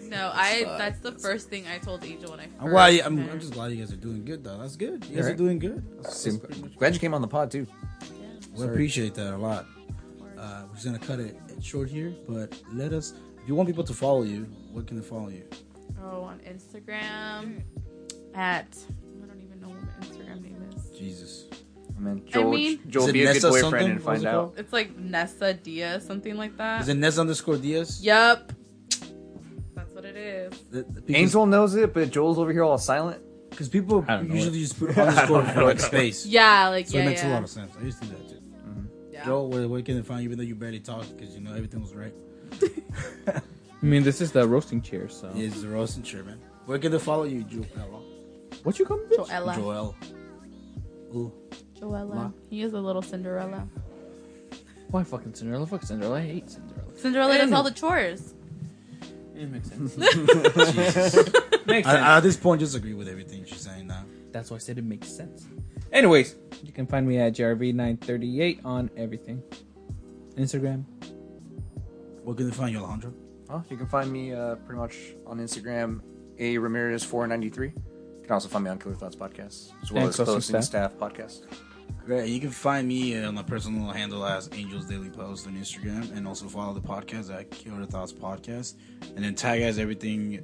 [0.02, 0.64] no, I.
[0.78, 2.44] That's the first thing I told Angel when I.
[2.44, 2.88] First I'm glad.
[2.94, 4.60] You, I'm, I'm just glad you guys are doing good, though.
[4.60, 5.04] That's good.
[5.06, 5.38] You guys Yeah, are right.
[5.38, 5.84] doing good.
[6.04, 7.66] That's, that's pretty much- Glad you came on the pod too.
[8.56, 9.66] we appreciate that a lot.
[10.38, 13.14] Uh, we're just gonna cut it short here, but let us.
[13.46, 15.44] If you want people to follow you, what can they follow you?
[16.04, 17.62] Oh, on Instagram
[18.34, 18.76] at
[19.22, 20.90] I don't even know what my Instagram name is.
[20.98, 21.46] Jesus.
[21.96, 23.92] I mean, Joel, mean- Is Joel it be a good boyfriend something?
[23.92, 24.56] and find it out.
[24.58, 26.82] It's like Nessa Diaz, something like that.
[26.82, 28.04] Is it Ness underscore Diaz?
[28.04, 28.52] Yep.
[29.76, 30.84] That's what it is.
[31.10, 33.22] Angel knows it, but Joel's over here all silent.
[33.52, 36.26] Because people I don't know usually just put underscore for like space.
[36.26, 37.30] Yeah, like So yeah, it makes yeah.
[37.30, 37.72] a lot of sense.
[37.80, 38.36] I used to do that too.
[38.38, 38.86] Mm-hmm.
[39.14, 39.26] yeah.
[39.26, 41.54] Joel, where, where can they find you even though you barely talk because you know
[41.54, 42.12] everything was right?
[43.28, 43.42] I
[43.82, 45.32] mean, this is the roasting chair, so.
[45.36, 46.40] It's the roast and chair, man.
[46.66, 48.04] Where can they follow you, Joel?
[48.64, 49.28] What you call me, bitch?
[49.28, 49.56] Joella.
[49.56, 49.96] Joel.
[51.14, 51.32] Ooh.
[51.80, 52.34] Joella.
[52.50, 53.68] He is a little Cinderella.
[54.90, 55.68] Why fucking Cinderella?
[55.68, 56.18] Fuck Cinderella.
[56.18, 56.98] I hate Cinderella.
[56.98, 58.34] Cinderella does all the chores.
[59.36, 59.98] It makes sense.
[61.68, 61.88] makes sense.
[61.88, 64.06] I, I at this point just agree with everything she's saying now.
[64.32, 65.48] That's why I said it makes sense.
[65.92, 69.44] Anyways, you can find me at JRV938 on everything.
[70.36, 70.86] Instagram.
[72.26, 73.14] Where can they find you, Alejandro?
[73.52, 74.98] Oh, you can find me uh, pretty much
[75.28, 76.02] on Instagram,
[76.40, 77.68] a Ramirez four ninety three.
[77.68, 80.62] You can also find me on Killer Thoughts Podcast as well Thanks, as Hosting Posting
[80.64, 80.98] Staff.
[80.98, 81.46] Staff Podcast.
[82.04, 82.30] Great.
[82.30, 86.28] You can find me on my personal handle as Angels Daily Post on Instagram, and
[86.28, 88.74] also follow the podcast at Killer Thoughts Podcast,
[89.16, 90.44] and then tag us everything,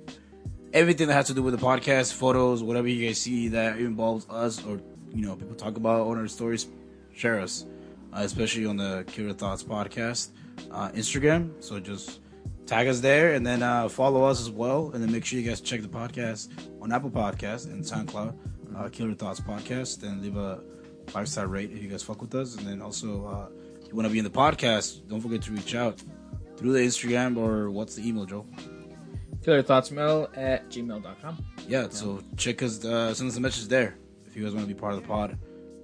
[0.73, 4.27] everything that has to do with the podcast, photos, whatever you guys see that involves
[4.29, 4.79] us or
[5.11, 6.67] you know people talk about on our stories,
[7.11, 7.65] share us,
[8.13, 10.29] uh, especially on the Killer Thoughts Podcast
[10.71, 11.51] uh, Instagram.
[11.63, 12.19] So just
[12.65, 15.47] tag us there, and then uh, follow us as well, and then make sure you
[15.47, 16.49] guys check the podcast
[16.81, 18.33] on Apple Podcast and SoundCloud,
[18.77, 20.61] uh, Killer Thoughts Podcast, and leave a
[21.07, 22.55] five star rate if you guys fuck with us.
[22.55, 23.47] And then also, uh,
[23.81, 26.01] if you want to be in the podcast, don't forget to reach out
[26.57, 28.45] through the Instagram or what's the email, Joe?
[29.43, 31.43] Killer Thoughts Mail at gmail.com.
[31.67, 33.95] Yeah, so check us, uh, send us a message there
[34.27, 35.37] if you guys want to be part of the pod.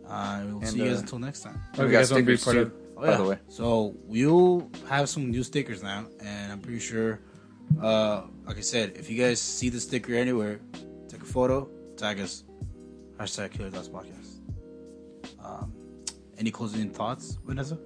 [0.07, 1.59] Uh, we'll And, see you guys uh, until next time.
[1.78, 3.37] We you guys wanna be part too, of- Oh, by the way.
[3.47, 7.19] So we'll have some new stickers now, and I'm pretty sure,
[7.81, 10.59] uh, like I said, if you guys see the sticker anywhere,
[11.07, 12.43] take a photo, tag us,
[13.19, 14.39] hashtag Killer Thoughts Podcast.
[15.43, 15.71] Um,
[16.39, 17.77] any closing thoughts, Vanessa?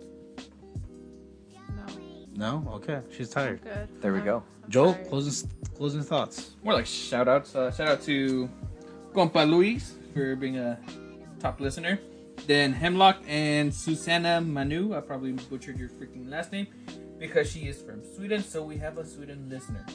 [2.34, 2.72] No, No.
[2.76, 3.62] Okay, she's tired.
[3.62, 3.88] good.
[4.02, 4.44] There we I'm- go.
[4.64, 5.06] I'm Joel, sorry.
[5.06, 6.56] closing closing thoughts.
[6.64, 7.56] More like shout outs.
[7.56, 8.50] Uh, shout out to
[9.14, 10.80] Compa Luis for being a
[11.40, 12.00] top listener.
[12.48, 14.96] Then Hemlock and Susanna Manu.
[14.96, 16.68] I probably butchered your freaking last name
[17.20, 19.86] because she is from Sweden, so we have a Sweden listener.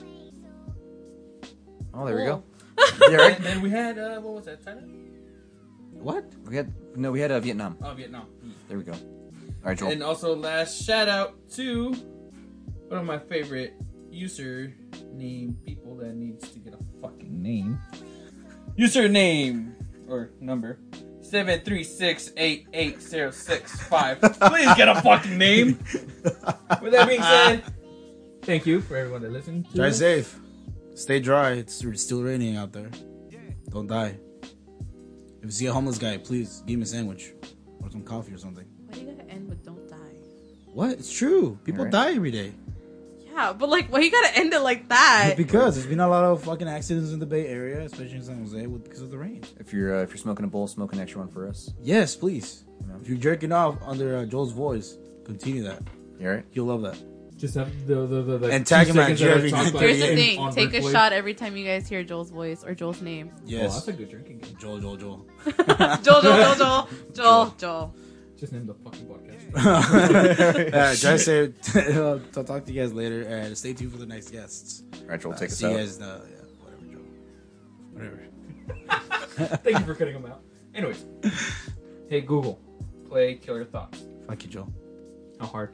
[1.93, 2.43] Oh, there we go.
[2.43, 2.53] Cool.
[3.11, 3.37] Yeah, right.
[3.37, 4.83] And then we had, uh, what was that, China?
[5.93, 6.25] What?
[6.45, 7.77] We had no, we had uh, Vietnam.
[7.83, 8.27] Oh, Vietnam.
[8.69, 8.93] There we go.
[8.93, 8.99] All
[9.65, 9.93] right, Joel.
[9.93, 11.93] And also, last shout out to
[12.89, 13.75] one of my favorite
[14.13, 17.79] username people that needs to get a fucking name.
[18.79, 19.75] Username
[20.09, 20.79] or number
[21.31, 24.21] seven three six eight eight zero six five.
[24.21, 25.79] Please get a fucking name.
[26.83, 27.63] With that being said,
[28.43, 29.69] thank you for everyone that listened.
[29.71, 29.99] To Drive us.
[29.99, 30.39] safe.
[30.95, 31.53] Stay dry.
[31.53, 32.91] It's still raining out there.
[33.71, 34.19] Don't die.
[34.43, 37.33] If you see a homeless guy, please give him a sandwich
[37.83, 38.65] or some coffee or something.
[38.87, 39.97] Why do you gotta end with "Don't die"?
[40.67, 40.93] What?
[40.93, 41.59] It's true.
[41.65, 41.93] People Alright.
[41.93, 42.53] die every day.
[43.37, 45.35] Yeah, but like, why you gotta end it like that?
[45.37, 48.39] Because there's been a lot of fucking accidents in the Bay Area, especially in San
[48.41, 49.43] Jose, with, because of the rain.
[49.61, 51.71] If you're uh, if you're smoking a bowl, smoke an extra one for us.
[51.83, 52.65] Yes, please.
[53.03, 55.83] If you're jerking off under uh, Joel's voice, continue that.
[56.19, 56.45] You all right?
[56.53, 56.97] You'll love that.
[57.37, 59.51] Just have the the the, the And tag two him at seconds that I Jeremy
[59.51, 60.93] talk about Here's the in- thing: on take a replay.
[60.93, 63.31] shot every time you guys hear Joel's voice or Joel's name.
[63.37, 63.75] Oh, Yes.
[63.75, 64.57] that's a good drinking game.
[64.59, 65.27] Joel, Joel, Joel.
[65.45, 67.95] Joel, Joel, Joel, Joel, Joel, Joel.
[68.39, 70.75] Just name the fucking podcast.
[70.75, 71.97] uh, Drive safe.
[72.37, 74.83] I'll talk to you guys later, and stay tuned for the next guests.
[75.03, 75.73] All right, Joel, Uh, take us see out.
[75.73, 76.01] you guys.
[76.01, 77.03] Uh, yeah, whatever, Joel.
[77.93, 79.57] Whatever.
[79.65, 80.43] Thank you for cutting them out.
[80.75, 81.07] Anyways,
[82.11, 82.61] hey Google,
[83.09, 84.05] play Killer Thoughts.
[84.29, 84.73] Fuck you, Joel.
[85.41, 85.71] How hard?